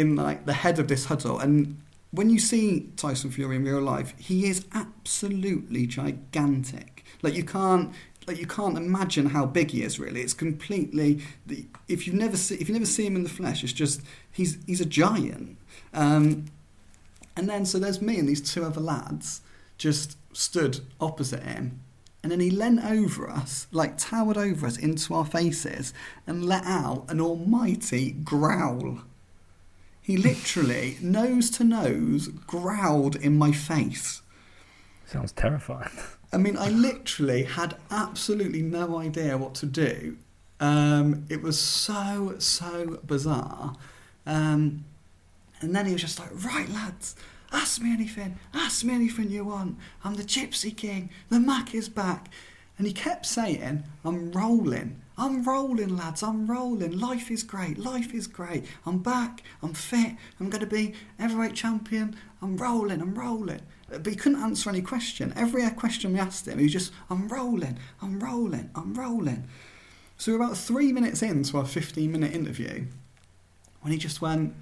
[0.00, 1.80] in like the head of this huddle, and
[2.10, 7.04] when you see Tyson Fury in real life, he is absolutely gigantic.
[7.22, 7.92] Like you can't
[8.26, 9.98] like you can't imagine how big he is.
[9.98, 11.22] Really, it's completely.
[11.46, 14.00] The, if you never see if you never see him in the flesh, it's just
[14.32, 15.56] he's he's a giant.
[15.92, 16.46] Um,
[17.36, 19.40] and then, so there's me and these two other lads
[19.78, 21.80] just stood opposite him.
[22.22, 25.94] And then he leant over us, like towered over us into our faces,
[26.26, 29.00] and let out an almighty growl.
[30.10, 34.22] He literally, nose to nose, growled in my face.
[35.06, 35.92] Sounds terrifying.
[36.32, 40.16] I mean, I literally had absolutely no idea what to do.
[40.58, 43.76] Um, it was so, so bizarre.
[44.26, 44.84] Um,
[45.60, 47.14] and then he was just like, right, lads,
[47.52, 48.36] ask me anything.
[48.52, 49.78] Ask me anything you want.
[50.02, 51.10] I'm the Gypsy King.
[51.28, 52.30] The Mac is back.
[52.80, 55.02] And he kept saying, I'm rolling.
[55.18, 56.22] I'm rolling, lads.
[56.22, 56.98] I'm rolling.
[56.98, 57.76] Life is great.
[57.76, 58.64] Life is great.
[58.86, 59.42] I'm back.
[59.62, 60.16] I'm fit.
[60.40, 62.16] I'm going to be heavyweight champion.
[62.40, 63.02] I'm rolling.
[63.02, 63.60] I'm rolling.
[63.90, 65.34] But he couldn't answer any question.
[65.36, 67.76] Every question we asked him, he was just, I'm rolling.
[68.00, 68.70] I'm rolling.
[68.74, 69.44] I'm rolling.
[70.16, 72.86] So we're about three minutes into our 15 minute interview
[73.82, 74.54] when he just went,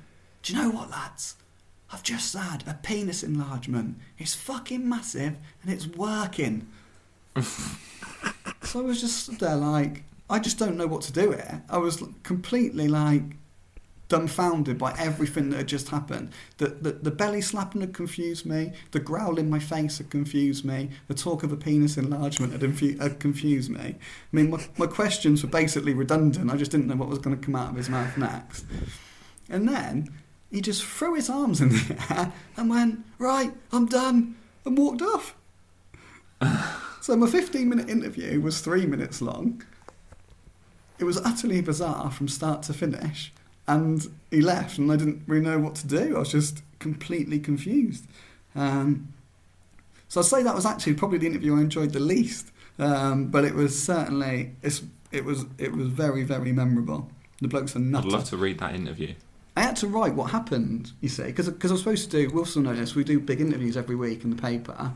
[0.42, 1.36] Do you know what, lads?
[1.92, 3.96] I've just had a penis enlargement.
[4.18, 6.66] It's fucking massive and it's working.
[8.62, 11.62] so I was just stood there like, I just don't know what to do here.
[11.70, 13.22] I was completely like
[14.08, 16.32] dumbfounded by everything that had just happened.
[16.56, 18.72] The, the, the belly slapping had confused me.
[18.90, 20.90] The growl in my face had confused me.
[21.08, 23.80] The talk of a penis enlargement had, infu- had confused me.
[23.80, 23.96] I
[24.32, 26.50] mean, my, my questions were basically redundant.
[26.50, 28.64] I just didn't know what was going to come out of his mouth next.
[29.50, 30.08] And then
[30.50, 35.02] he just threw his arms in the air and went, Right, I'm done, and walked
[35.02, 35.34] off.
[37.08, 39.62] So my 15 minute interview was three minutes long
[40.98, 43.32] it was utterly bizarre from start to finish.
[43.66, 46.16] And he left, and I didn't really know what to do.
[46.16, 48.06] I was just completely confused.
[48.54, 49.12] Um,
[50.08, 52.50] so I'd say that was actually probably the interview I enjoyed the least.
[52.78, 57.10] Um, but it was certainly it was it was very very memorable.
[57.40, 58.06] The bloke's a nutter.
[58.06, 59.14] I'd love to read that interview.
[59.56, 60.92] I had to write what happened.
[61.00, 62.34] You see, because I was supposed to do.
[62.34, 64.92] Wilson noticed we do big interviews every week in the paper,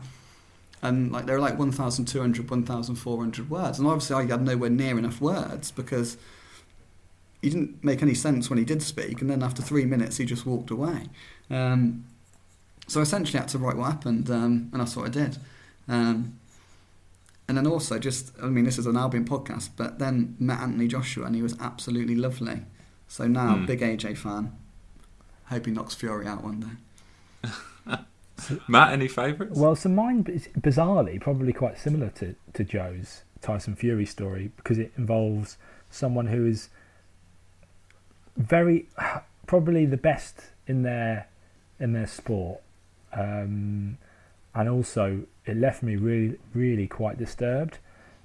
[0.83, 5.21] and like there were like 1,200, 1,400 words, and obviously I had nowhere near enough
[5.21, 6.17] words because
[7.41, 10.25] he didn't make any sense when he did speak, and then after three minutes he
[10.25, 11.07] just walked away.
[11.49, 12.05] Um,
[12.87, 15.37] so I essentially had to write what happened, um, and that's what I did.
[15.87, 16.37] Um,
[17.47, 20.87] and then also just, I mean, this is an Albion podcast, but then met Anthony
[20.87, 22.61] Joshua, and he was absolutely lovely.
[23.07, 23.65] So now, mm.
[23.65, 24.51] big AJ fan.
[25.45, 26.77] Hope he knocks Fury out one
[27.41, 27.97] day.
[28.67, 29.57] Matt, any favourites?
[29.57, 34.79] Well, so mine is bizarrely probably quite similar to, to Joe's Tyson Fury story because
[34.79, 35.57] it involves
[35.89, 36.69] someone who is
[38.37, 38.87] very
[39.47, 41.27] probably the best in their
[41.79, 42.61] in their sport,
[43.13, 43.97] um,
[44.55, 47.77] and also it left me really really quite disturbed,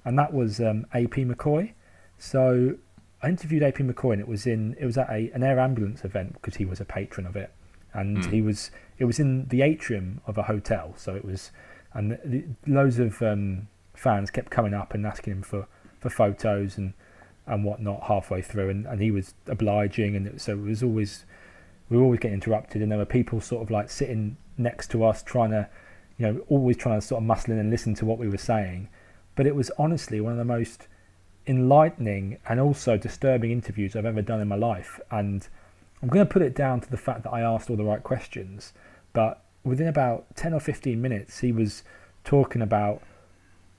[0.05, 1.73] and that was um, AP McCoy.
[2.17, 2.75] So
[3.21, 6.03] I interviewed AP McCoy, and it was in it was at a, an air ambulance
[6.03, 7.51] event because he was a patron of it,
[7.93, 8.31] and mm.
[8.31, 11.51] he was it was in the atrium of a hotel, so it was,
[11.93, 15.67] and the, the, loads of um, fans kept coming up and asking him for,
[15.99, 16.93] for photos and
[17.47, 21.25] and whatnot halfway through, and, and he was obliging, and it, so it was always
[21.89, 25.03] we were always getting interrupted, and there were people sort of like sitting next to
[25.03, 25.67] us trying to,
[26.17, 28.37] you know, always trying to sort of muscle in and listen to what we were
[28.37, 28.87] saying,
[29.35, 30.87] but it was honestly one of the most
[31.47, 35.47] enlightening and also disturbing interviews I've ever done in my life, and
[36.01, 38.01] I'm going to put it down to the fact that I asked all the right
[38.01, 38.73] questions
[39.13, 41.83] but within about 10 or 15 minutes, he was
[42.23, 43.01] talking about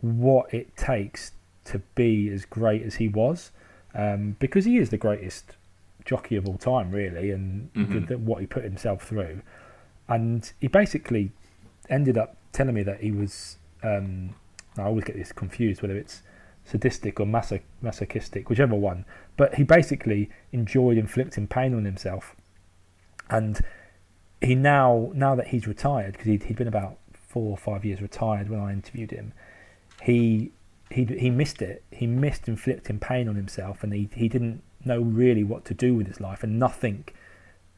[0.00, 1.32] what it takes
[1.64, 3.52] to be as great as he was,
[3.94, 5.56] um, because he is the greatest
[6.04, 8.24] jockey of all time, really, and mm-hmm.
[8.24, 9.42] what he put himself through.
[10.08, 11.30] And he basically
[11.88, 13.56] ended up telling me that he was.
[13.82, 14.34] Um,
[14.76, 16.22] I always get this confused whether it's
[16.64, 19.04] sadistic or masochistic, whichever one.
[19.36, 22.36] But he basically enjoyed inflicting pain on himself,
[23.28, 23.60] and
[24.40, 28.00] he now now that he's retired because he'd, he'd been about four or five years
[28.02, 29.32] retired when I interviewed him.
[30.02, 30.52] He
[30.90, 31.84] he he missed it.
[31.90, 35.94] He missed inflicting pain on himself, and he he didn't know really what to do
[35.94, 37.04] with his life, and nothing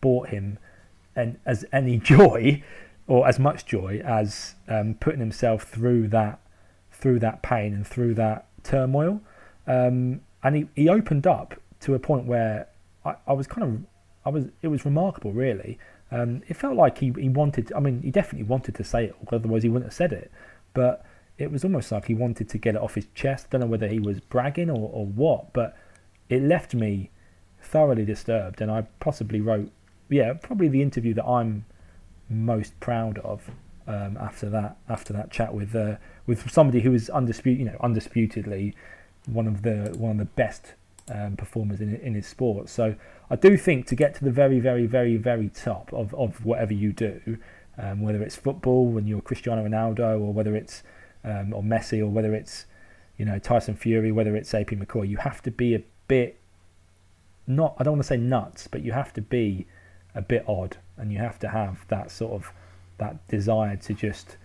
[0.00, 0.58] brought him
[1.14, 2.62] and as any joy
[3.06, 6.38] or as much joy as um, putting himself through that
[6.90, 9.20] through that pain and through that turmoil.
[9.66, 12.68] Um, and he, he opened up to a point where
[13.04, 13.80] I, I was kind of
[14.24, 15.78] I was it was remarkable really
[16.12, 19.16] um, it felt like he, he wanted, I mean, he definitely wanted to say it,
[19.32, 20.30] otherwise he wouldn't have said it.
[20.74, 21.04] But
[21.38, 23.46] it was almost like he wanted to get it off his chest.
[23.46, 25.74] I don't know whether he was bragging or, or what, but
[26.28, 27.10] it left me
[27.62, 28.60] thoroughly disturbed.
[28.60, 29.72] And I possibly wrote,
[30.10, 31.64] yeah, probably the interview that I'm
[32.28, 33.50] most proud of
[33.86, 35.96] um, after that after that chat with uh,
[36.26, 38.74] with somebody who is undisputed, you know, undisputedly
[39.26, 40.74] one of the one of the best
[41.10, 42.68] um, performers in in his sport.
[42.68, 42.94] So
[43.30, 46.74] I do think to get to the very, very, very, very top of, of whatever
[46.74, 47.38] you do,
[47.78, 50.82] um, whether it's football when you're Cristiano Ronaldo, or whether it's
[51.24, 52.66] um, or Messi, or whether it's
[53.16, 56.38] you know Tyson Fury, whether it's AP McCoy, you have to be a bit
[57.46, 57.74] not.
[57.78, 59.66] I don't want to say nuts, but you have to be
[60.14, 62.52] a bit odd, and you have to have that sort of
[62.98, 64.36] that desire to just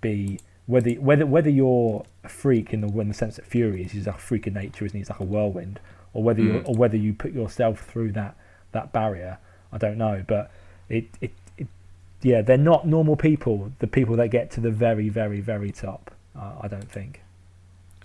[0.00, 3.92] be whether whether whether you're a freak in the in the sense that Fury is,
[3.92, 5.00] he's a freak of nature, isn't he?
[5.00, 5.78] He's like a whirlwind,
[6.12, 6.68] or whether you Mm.
[6.68, 8.36] or whether you put yourself through that
[8.72, 9.38] that barrier,
[9.72, 10.24] I don't know.
[10.26, 10.50] But
[10.88, 11.66] it, it it
[12.22, 13.72] yeah, they're not normal people.
[13.78, 17.22] The people that get to the very very very top, uh, I don't think.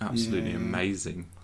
[0.00, 0.56] Absolutely Yeah.
[0.56, 1.26] amazing.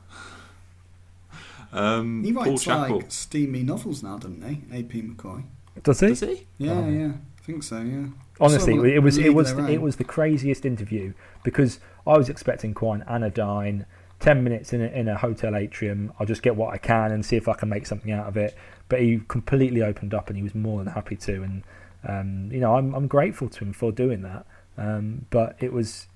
[1.73, 2.97] Um, He writes Chappell.
[2.97, 4.63] like steamy novels now, doesn't he?
[4.79, 5.03] A.P.
[5.03, 5.43] McCoy.
[5.83, 6.07] Does he?
[6.09, 6.47] Does he?
[6.57, 6.89] Yeah, Oh.
[6.89, 7.81] yeah, I think so.
[7.83, 8.07] Yeah.
[8.41, 11.13] Honestly, it was it was their it was the craziest interview
[11.43, 13.87] because I was expecting quite an anodyne.
[14.21, 17.25] Ten minutes in a, in a hotel atrium, I'll just get what I can and
[17.25, 18.57] see if I can make something out of it.
[18.89, 21.43] But he completely opened up, and he was more than happy to.
[21.43, 21.63] And
[22.07, 24.45] um, you know, I'm I'm grateful to him for doing that.
[24.77, 26.09] Um, but it was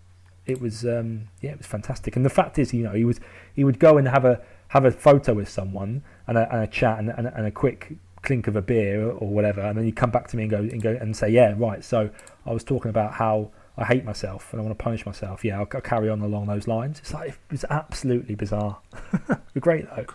[0.47, 2.17] it was um, yeah, it was fantastic.
[2.17, 3.21] And the fact is, you know, he was
[3.55, 6.67] he would go and have a have a photo with someone and a, and a
[6.67, 7.93] chat and, and, and a quick
[8.23, 10.59] clink of a beer or whatever, and then you come back to me and go
[10.59, 11.85] and go and say, yeah, right.
[11.85, 12.11] So
[12.47, 15.45] I was talking about how I hate myself and I want to punish myself.
[15.45, 16.99] Yeah, I'll, I'll carry on along those lines.
[17.01, 18.79] It's like it's absolutely bizarre.
[19.61, 20.07] Great though.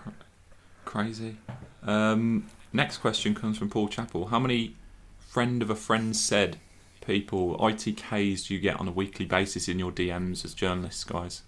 [0.85, 1.37] Crazy.
[1.83, 4.27] Um, next question comes from Paul Chappell.
[4.27, 4.75] How many
[5.19, 6.57] friend of a friend said
[7.01, 11.43] people ITKs do you get on a weekly basis in your DMs as journalists, guys?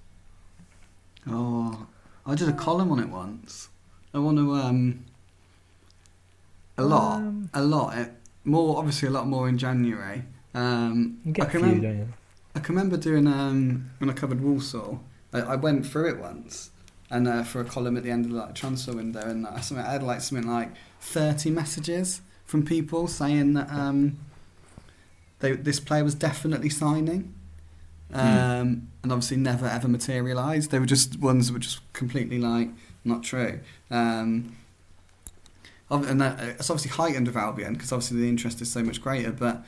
[1.28, 1.88] Oh,
[2.26, 3.70] I did a column on it once.
[4.14, 5.06] I want to um.
[6.80, 7.98] A lot, Um, a lot.
[7.98, 8.12] It,
[8.46, 10.24] more obviously, a lot more in January.
[10.54, 12.08] Um, You get I can few, remem- don't you?
[12.56, 15.04] I can remember doing um when I covered Walsall.
[15.34, 16.72] I, I went through it once,
[17.12, 19.60] and uh, for a column at the end of the like, transfer window, and uh,
[19.62, 24.18] something, I had like something like thirty messages from people saying that um
[25.40, 27.34] they, this player was definitely signing.
[28.12, 30.72] Um, and obviously never ever materialised.
[30.72, 32.70] They were just ones that were just completely like
[33.06, 33.60] not true.
[33.92, 34.56] Um,
[35.90, 39.32] and that, it's obviously heightened with Albion because obviously the interest is so much greater.
[39.32, 39.64] But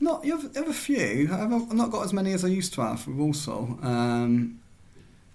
[0.00, 1.28] not you have, you have a few.
[1.32, 3.78] I've not got as many as I used to have with Walsall.
[3.82, 4.60] Um,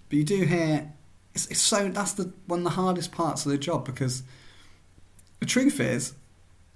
[0.08, 0.92] but you do hear
[1.34, 4.22] it's, it's so that's the one of the hardest parts of the job because
[5.40, 6.14] the truth is.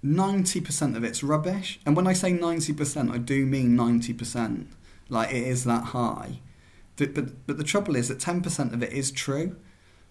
[0.04, 1.80] 90% of it's rubbish.
[1.84, 4.66] And when I say 90%, I do mean 90%.
[5.08, 6.40] Like it is that high.
[6.96, 9.56] But, but, but the trouble is that 10% of it is true.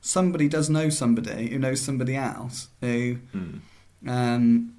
[0.07, 3.59] Somebody does know somebody who knows somebody else who, Mm.
[4.07, 4.75] um,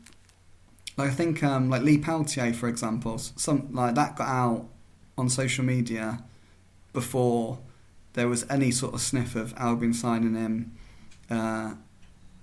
[0.97, 4.69] like I think, um, like Lee Peltier, for example, some like that got out
[5.19, 6.23] on social media
[6.93, 7.59] before
[8.13, 10.73] there was any sort of sniff of Albion signing him,
[11.29, 11.75] uh,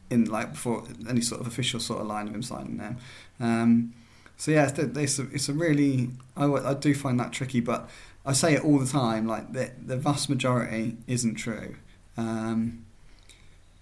[0.10, 2.98] in like before any sort of official sort of line of him signing him.
[3.40, 3.94] Um,
[4.36, 7.90] so yeah, it's, it's, a, it's a really I do find that tricky, but
[8.26, 9.26] I say it all the time.
[9.26, 11.76] Like the the vast majority isn't true,
[12.18, 12.86] um,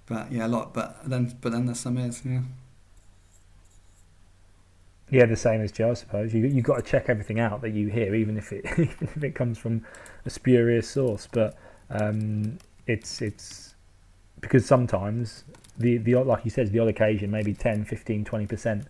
[0.06, 0.74] but yeah, a lot.
[0.74, 2.42] But then but then there's some is yeah.
[5.10, 6.34] Yeah, the same as Joe, I suppose.
[6.34, 9.24] You you got to check everything out that you hear, even if it even if
[9.24, 9.86] it comes from
[10.26, 11.28] a spurious source.
[11.32, 11.58] But
[11.90, 12.58] um,
[12.88, 13.76] it's it's
[14.40, 15.44] because sometimes
[15.78, 18.88] the the like you said, the odd occasion, maybe 10, 15, 20 percent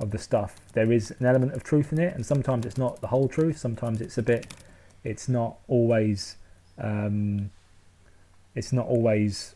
[0.00, 3.00] of the stuff, there is an element of truth in it, and sometimes it's not
[3.00, 3.58] the whole truth.
[3.58, 4.54] Sometimes it's a bit.
[5.04, 6.36] It's not always.
[6.78, 7.50] Um,
[8.54, 9.54] it's not always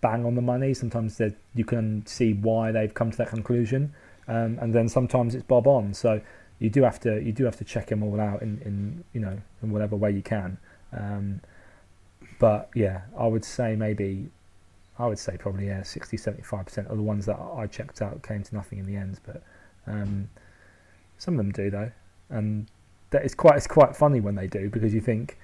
[0.00, 0.74] bang on the money.
[0.74, 1.20] Sometimes
[1.54, 3.92] you can see why they've come to that conclusion
[4.28, 5.94] um, and then sometimes it's bob on.
[5.94, 6.20] So
[6.58, 9.20] you do have to you do have to check them all out in, in you
[9.20, 10.58] know in whatever way you can.
[10.92, 11.40] Um,
[12.38, 14.28] but yeah, I would say maybe
[14.98, 18.22] I would say probably yeah 60 75 percent of the ones that I checked out
[18.22, 19.20] came to nothing in the end.
[19.26, 19.42] But
[19.86, 20.28] um,
[21.18, 21.90] some of them do though,
[22.30, 22.68] and
[23.10, 25.38] that is quite it's quite funny when they do because you think.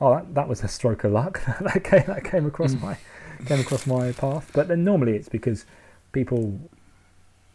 [0.00, 1.40] Oh, that, that was a stroke of luck.
[1.60, 2.82] that came that came across Mm.
[2.82, 2.96] my
[3.46, 4.50] came across my path.
[4.54, 5.64] But then normally it's because
[6.12, 6.58] people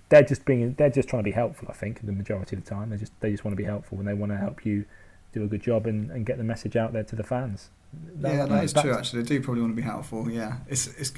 [0.10, 1.68] they're just being they're just trying to be helpful.
[1.70, 3.98] I think the majority of the time they just they just want to be helpful
[4.00, 4.86] and they want to help you
[5.32, 7.70] do a good job and, and get the message out there to the fans.
[8.22, 8.94] yeah, that is that's- true.
[8.94, 10.30] Actually, they do probably want to be helpful.
[10.30, 11.12] Yeah, it's it's.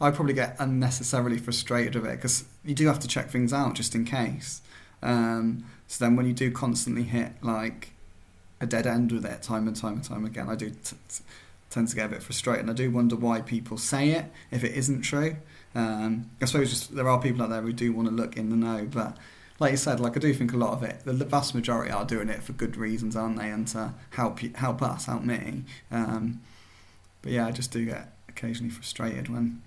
[0.00, 3.74] I probably get unnecessarily frustrated with it because you do have to check things out
[3.74, 4.60] just in case.
[5.00, 7.91] Um, so then, when you do constantly hit like
[8.62, 11.24] a dead end with it time and time and time again, I do t- t-
[11.68, 12.62] tend to get a bit frustrated.
[12.62, 15.36] And I do wonder why people say it if it isn't true.
[15.74, 18.50] Um, I suppose just there are people out there who do want to look in
[18.50, 19.16] the know, but
[19.58, 22.04] like you said, like I do think a lot of it, the vast majority are
[22.04, 23.50] doing it for good reasons, aren't they?
[23.50, 25.64] And to help you, help us, help me.
[25.90, 26.40] Um,
[27.20, 29.62] but yeah, I just do get occasionally frustrated when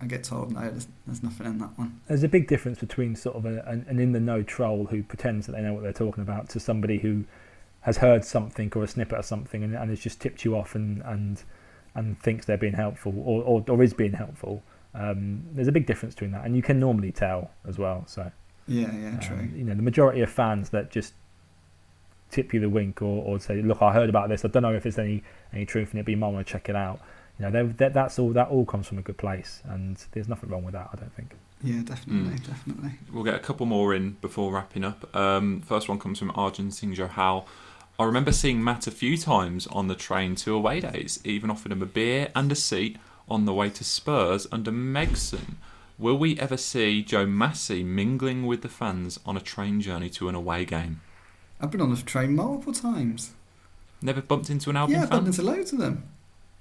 [0.00, 2.00] I get told no, there's, there's nothing in that one.
[2.08, 5.02] There's a big difference between sort of a, an, an in the know troll who
[5.02, 7.24] pretends that they know what they're talking about to somebody who
[7.82, 10.74] has heard something or a snippet of something and, and has just tipped you off
[10.74, 11.42] and and,
[11.94, 14.62] and thinks they're being helpful or, or, or is being helpful.
[14.94, 18.04] Um, there's a big difference between that, and you can normally tell as well.
[18.06, 18.30] So
[18.66, 19.36] Yeah, yeah, true.
[19.36, 21.14] Um, you know, the majority of fans that just
[22.30, 24.44] tip you the wink or, or say, look, I heard about this.
[24.44, 25.22] I don't know if there's any
[25.52, 27.00] any truth in it, but you might want to check it out.
[27.38, 28.30] You know, that that's all.
[28.32, 30.90] That all comes from a good place, and there's nothing wrong with that.
[30.92, 31.34] I don't think.
[31.62, 32.46] Yeah, definitely, Mm.
[32.46, 32.90] definitely.
[33.12, 35.14] We'll get a couple more in before wrapping up.
[35.16, 37.46] Um, first one comes from Arjun Singh Johal.
[38.00, 41.72] I remember seeing Matt a few times on the train to away days, even offered
[41.72, 42.96] him a beer and a seat
[43.28, 45.56] on the way to Spurs under Megson.
[45.98, 50.28] Will we ever see Joe Masi mingling with the fans on a train journey to
[50.28, 51.00] an away game?
[51.60, 53.32] I've been on the train multiple times.
[54.00, 56.04] Never bumped into an Albion yeah, I've bumped into loads of them.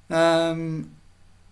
[0.10, 0.90] Um,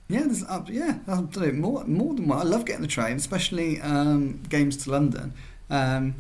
[0.08, 2.40] yeah, there's, uh, yeah, I've done it more more than one.
[2.40, 5.34] I love getting the train, especially um, games to London.
[5.70, 6.16] Um,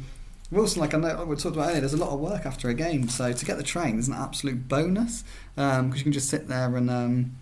[0.51, 2.73] Wilson, like I know we talked about earlier, there's a lot of work after a
[2.73, 5.23] game, so to get the train is an absolute bonus
[5.55, 7.35] because you can just sit there and um,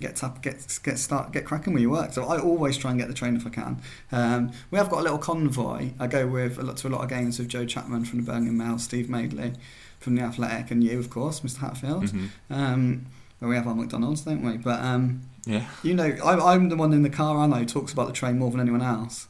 [0.00, 2.12] get tap, get get start get cracking with your work.
[2.12, 3.80] So I always try and get the train if I can.
[4.10, 5.90] Um, we have got a little convoy.
[6.00, 8.30] I go with a lot to a lot of games with Joe Chapman from the
[8.30, 9.52] Birmingham Mail, Steve Madeley
[10.00, 11.58] from the Athletic, and you, of course, Mr.
[11.58, 12.06] Hatfield.
[12.06, 12.28] Mhm.
[12.50, 13.06] Um,
[13.40, 14.56] we have our McDonald's, don't we?
[14.56, 15.66] But um, Yeah.
[15.84, 18.38] you know, I'm, I'm the one in the car, I, who talks about the train
[18.40, 19.28] more than anyone else.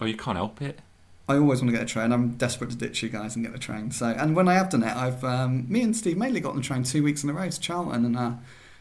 [0.00, 0.80] Oh, you can't help it.
[1.28, 2.12] I always want to get a train.
[2.12, 3.90] I'm desperate to ditch you guys and get the train.
[3.92, 6.56] So, and when I have done it, I've um, me and Steve mainly got on
[6.56, 8.32] the train two weeks in a row to Charlton, and uh,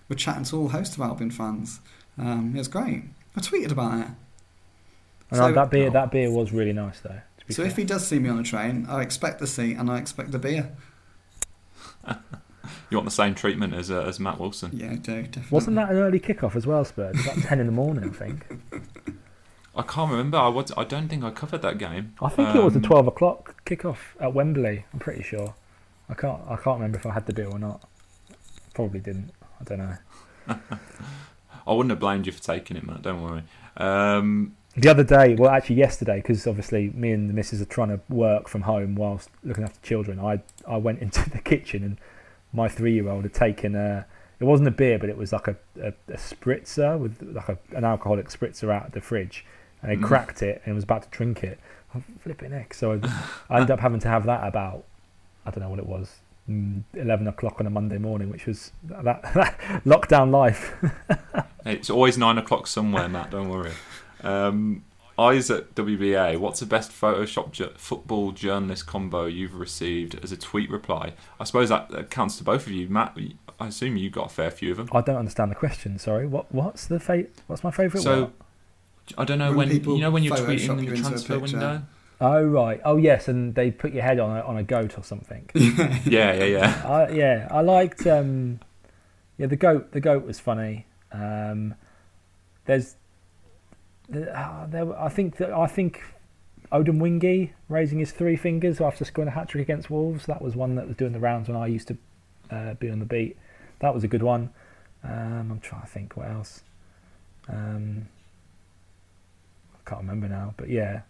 [0.10, 1.80] we're chatting to all host of Albion fans.
[2.18, 3.04] Um, it was great.
[3.38, 4.08] I tweeted about it.
[5.30, 7.22] And So- that beer, that beer was really nice though.
[7.40, 7.72] To be So fair.
[7.72, 10.32] if he does see me on a train, I expect the seat and I expect
[10.32, 10.72] the beer.
[12.90, 14.72] You want the same treatment as uh, as Matt Wilson.
[14.74, 15.44] Yeah, I do definitely.
[15.50, 17.16] wasn't that an early kickoff as well, Spurs?
[17.16, 18.46] It was about ten in the morning, I think.
[19.76, 20.38] I can't remember.
[20.38, 22.14] I was, I don't think I covered that game.
[22.22, 24.86] I think it was a Um, twelve o'clock kickoff at Wembley.
[24.94, 25.56] I'm pretty sure.
[26.10, 26.42] I can't.
[26.48, 27.82] I can't remember if I had the beer or not.
[28.74, 29.32] Probably didn't.
[29.60, 29.98] I don't know.
[31.68, 33.02] I wouldn't have blamed you for taking it, Matt.
[33.04, 33.44] Don't worry.
[33.78, 37.90] Um, The other day, well, actually yesterday, because obviously me and the missus are trying
[37.90, 40.20] to work from home whilst looking after children.
[40.20, 41.98] I I went into the kitchen and
[42.52, 44.06] my three-year-old had taken a.
[44.40, 47.58] It wasn't a beer, but it was like a, a, a spritzer with like a,
[47.76, 49.46] an alcoholic spritzer out of the fridge,
[49.82, 50.04] and he Mm.
[50.04, 51.60] cracked it and was about to drink it.
[51.94, 52.74] I'm flipping heck.
[52.74, 53.00] So I,
[53.50, 54.86] I ended up having to have that about
[55.46, 56.20] I don't know what it was,
[56.50, 59.04] mm, eleven o'clock on a Monday morning, which was that,
[59.34, 60.74] that lockdown life.
[61.66, 63.32] it's always nine o'clock somewhere, Matt.
[63.32, 63.72] Don't worry.
[64.24, 64.84] Um,
[65.20, 66.38] at WBA.
[66.40, 71.14] What's the best Photoshop ju- football journalist combo you've received as a tweet reply?
[71.40, 73.16] I suppose that, that counts to both of you, Matt.
[73.60, 74.90] I assume you got a fair few of them.
[74.92, 76.00] I don't understand the question.
[76.00, 76.26] Sorry.
[76.26, 78.02] What what's the fa- What's my favourite?
[78.04, 78.34] So one?
[79.18, 81.84] I don't know When when, people you know when you're tweeting in the transfer window.
[82.20, 82.80] Oh right.
[82.86, 85.50] Oh yes, and they put your head on a, on a goat or something.
[85.56, 86.82] Yeah, yeah, yeah.
[86.86, 88.06] I, yeah, I liked.
[88.06, 88.60] Um,
[89.38, 89.92] yeah, the goat.
[89.92, 90.86] The goat was funny.
[91.12, 91.74] Um,
[92.66, 92.96] there's,
[94.08, 95.00] the- uh, there.
[95.00, 96.02] I think that I think
[96.72, 100.28] Odemwingie raising his three fingers after scoring a hat trick against Wolves.
[100.28, 101.98] That was one that was doing the rounds when I used to
[102.52, 103.36] uh, be on the beat.
[103.80, 104.52] That was a good one.
[105.04, 106.62] Um, I'm trying to think what else.
[107.50, 108.21] Um, I
[109.92, 111.02] can't remember now, but yeah,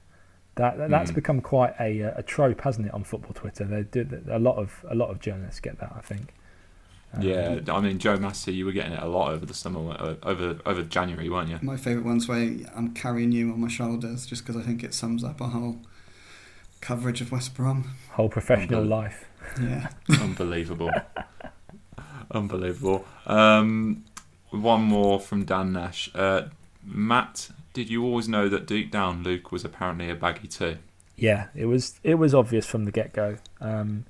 [0.55, 1.15] that, that that's Mm.
[1.15, 3.63] become quite a uh, a trope, hasn't it, on football Twitter?
[3.65, 5.93] They do a lot of a lot of journalists get that.
[5.95, 6.33] I think.
[7.13, 9.81] Um, Yeah, I mean Joe Masi, you were getting it a lot over the summer,
[9.91, 11.59] uh, over over January, weren't you?
[11.61, 14.93] My favourite one's where I'm carrying you on my shoulders just because I think it
[14.93, 15.77] sums up a whole
[16.81, 17.79] coverage of West Brom.
[18.11, 19.25] Whole professional Unbel- life.
[19.61, 19.89] Yeah.
[20.21, 20.91] Unbelievable,
[22.31, 23.05] unbelievable.
[23.25, 24.03] Um,
[24.49, 26.09] one more from Dan Nash.
[26.13, 26.43] Uh,
[26.83, 30.77] Matt, did you always know that deep down Luke was apparently a baggy too?
[31.15, 33.38] Yeah, it was it was obvious from the get go.
[33.60, 34.06] Um,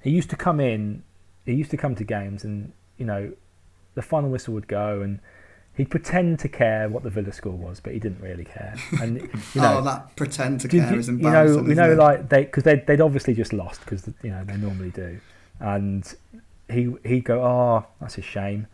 [0.00, 1.02] he used to come in.
[1.44, 3.32] He used to come to games, and you know,
[3.94, 5.20] the final whistle would go, and
[5.78, 8.74] he'd pretend to care what the Villa score was, but he didn't really care.
[9.00, 9.16] And
[9.54, 11.98] you know, oh, that pretend to care you, is you know, you know, it?
[11.98, 15.20] like they because they they'd obviously just lost because you know they normally do,
[15.60, 16.14] and
[16.68, 18.66] he he'd go, oh, that's a shame.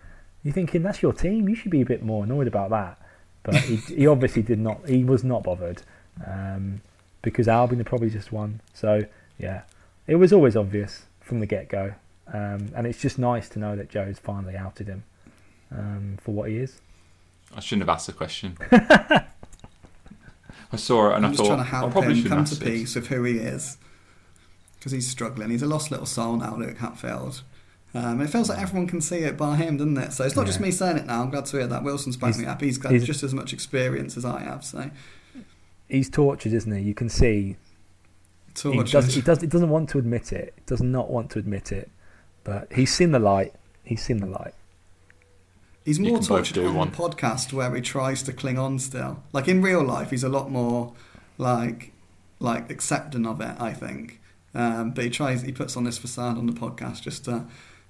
[0.43, 1.49] You're thinking that's your team.
[1.49, 2.99] You should be a bit more annoyed about that,
[3.45, 4.89] but he he obviously did not.
[4.89, 5.83] He was not bothered
[6.27, 6.81] um,
[7.23, 8.61] because Albion had probably just won.
[8.73, 9.05] So
[9.39, 9.63] yeah,
[10.09, 11.95] it was always obvious from the get go,
[12.33, 15.05] um, and it's just nice to know that Joe's finally outed him
[15.71, 16.81] um, for what he is.
[17.57, 18.57] I shouldn't have asked the question.
[20.73, 22.31] I saw it and I'm I just thought trying to I help probably him should
[22.31, 22.69] come to this.
[22.69, 23.79] peace with who he is
[24.77, 25.51] because he's struggling.
[25.51, 27.43] He's a lost little soul now, Luke Hatfield.
[27.95, 30.13] Um, it feels like everyone can see it by him, doesn't it?
[30.13, 31.23] So it's not just me saying it now.
[31.23, 32.61] I'm glad to hear that Wilson's backed me up.
[32.61, 34.65] He's got he's- just as much experience as I have.
[34.65, 34.91] So
[35.89, 36.83] He's tortured, isn't he?
[36.83, 37.57] You can see
[38.49, 38.91] he tortured.
[38.91, 39.41] does, he does.
[39.43, 40.55] He doesn't want to admit it.
[40.57, 41.91] He does not want to admit it.
[42.43, 43.55] But he's seen the light.
[43.85, 44.55] He's seen the light.
[45.85, 46.91] He's more can both tortured do on one.
[46.91, 49.23] the podcast where he tries to cling on still.
[49.33, 50.95] Like in real life, he's a lot more
[51.39, 51.93] like
[52.41, 53.55] like accepting of it.
[53.61, 54.21] I think.
[54.55, 57.41] Um, but he tries, he puts on this facade on the podcast just uh,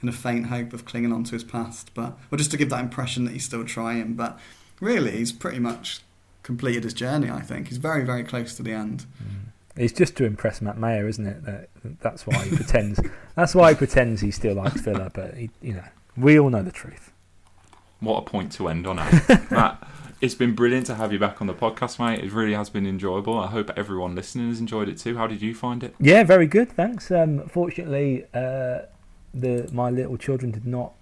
[0.04, 2.68] in a faint hope of clinging on to his past, but or just to give
[2.68, 4.14] that impression that he's still trying.
[4.14, 4.38] But
[4.80, 6.02] really, he's pretty much
[6.42, 7.30] completed his journey.
[7.30, 9.06] I think he's very, very close to the end.
[9.22, 9.50] Mm.
[9.76, 11.42] It's just to impress Matt Mayer, isn't it?
[11.44, 11.70] That,
[12.00, 13.00] that's why he pretends.
[13.34, 15.82] That's why he pretends he still likes Villa, but he, you know,
[16.16, 17.10] we all know the truth.
[17.98, 19.20] What a point to end on, eh?
[19.50, 19.88] Matt.
[20.20, 22.22] It's been brilliant to have you back on the podcast, mate.
[22.22, 23.36] It really has been enjoyable.
[23.36, 25.16] I hope everyone listening has enjoyed it too.
[25.16, 25.96] How did you find it?
[25.98, 26.70] Yeah, very good.
[26.70, 27.10] Thanks.
[27.10, 28.82] Um, fortunately, uh,
[29.34, 30.92] the my little children did not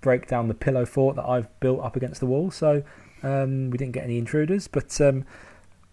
[0.00, 2.82] break down the pillow fort that I've built up against the wall, so
[3.22, 4.68] um, we didn't get any intruders.
[4.68, 5.24] But um,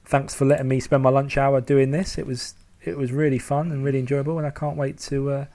[0.06, 2.18] thanks for letting me spend my lunch hour doing this.
[2.18, 5.46] It was it was really fun and really enjoyable, and I can't wait to uh,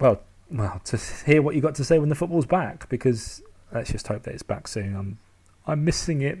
[0.00, 3.42] well well to hear what you got to say when the football's back because
[3.72, 4.96] let's just hope that it's back soon.
[4.96, 5.18] I'm
[5.66, 6.38] I'm missing it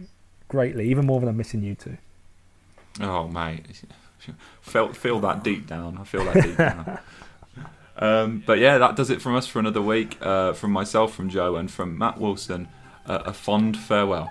[0.48, 1.98] greatly, even more than I'm missing you two.
[3.00, 3.66] Oh mate,
[4.60, 5.98] felt feel that deep down.
[5.98, 6.98] I feel that deep down.
[7.98, 10.16] Um, but yeah, that does it from us for another week.
[10.20, 12.68] Uh, from myself, from Joe, and from Matt Wilson.
[13.06, 14.30] Uh, a fond farewell.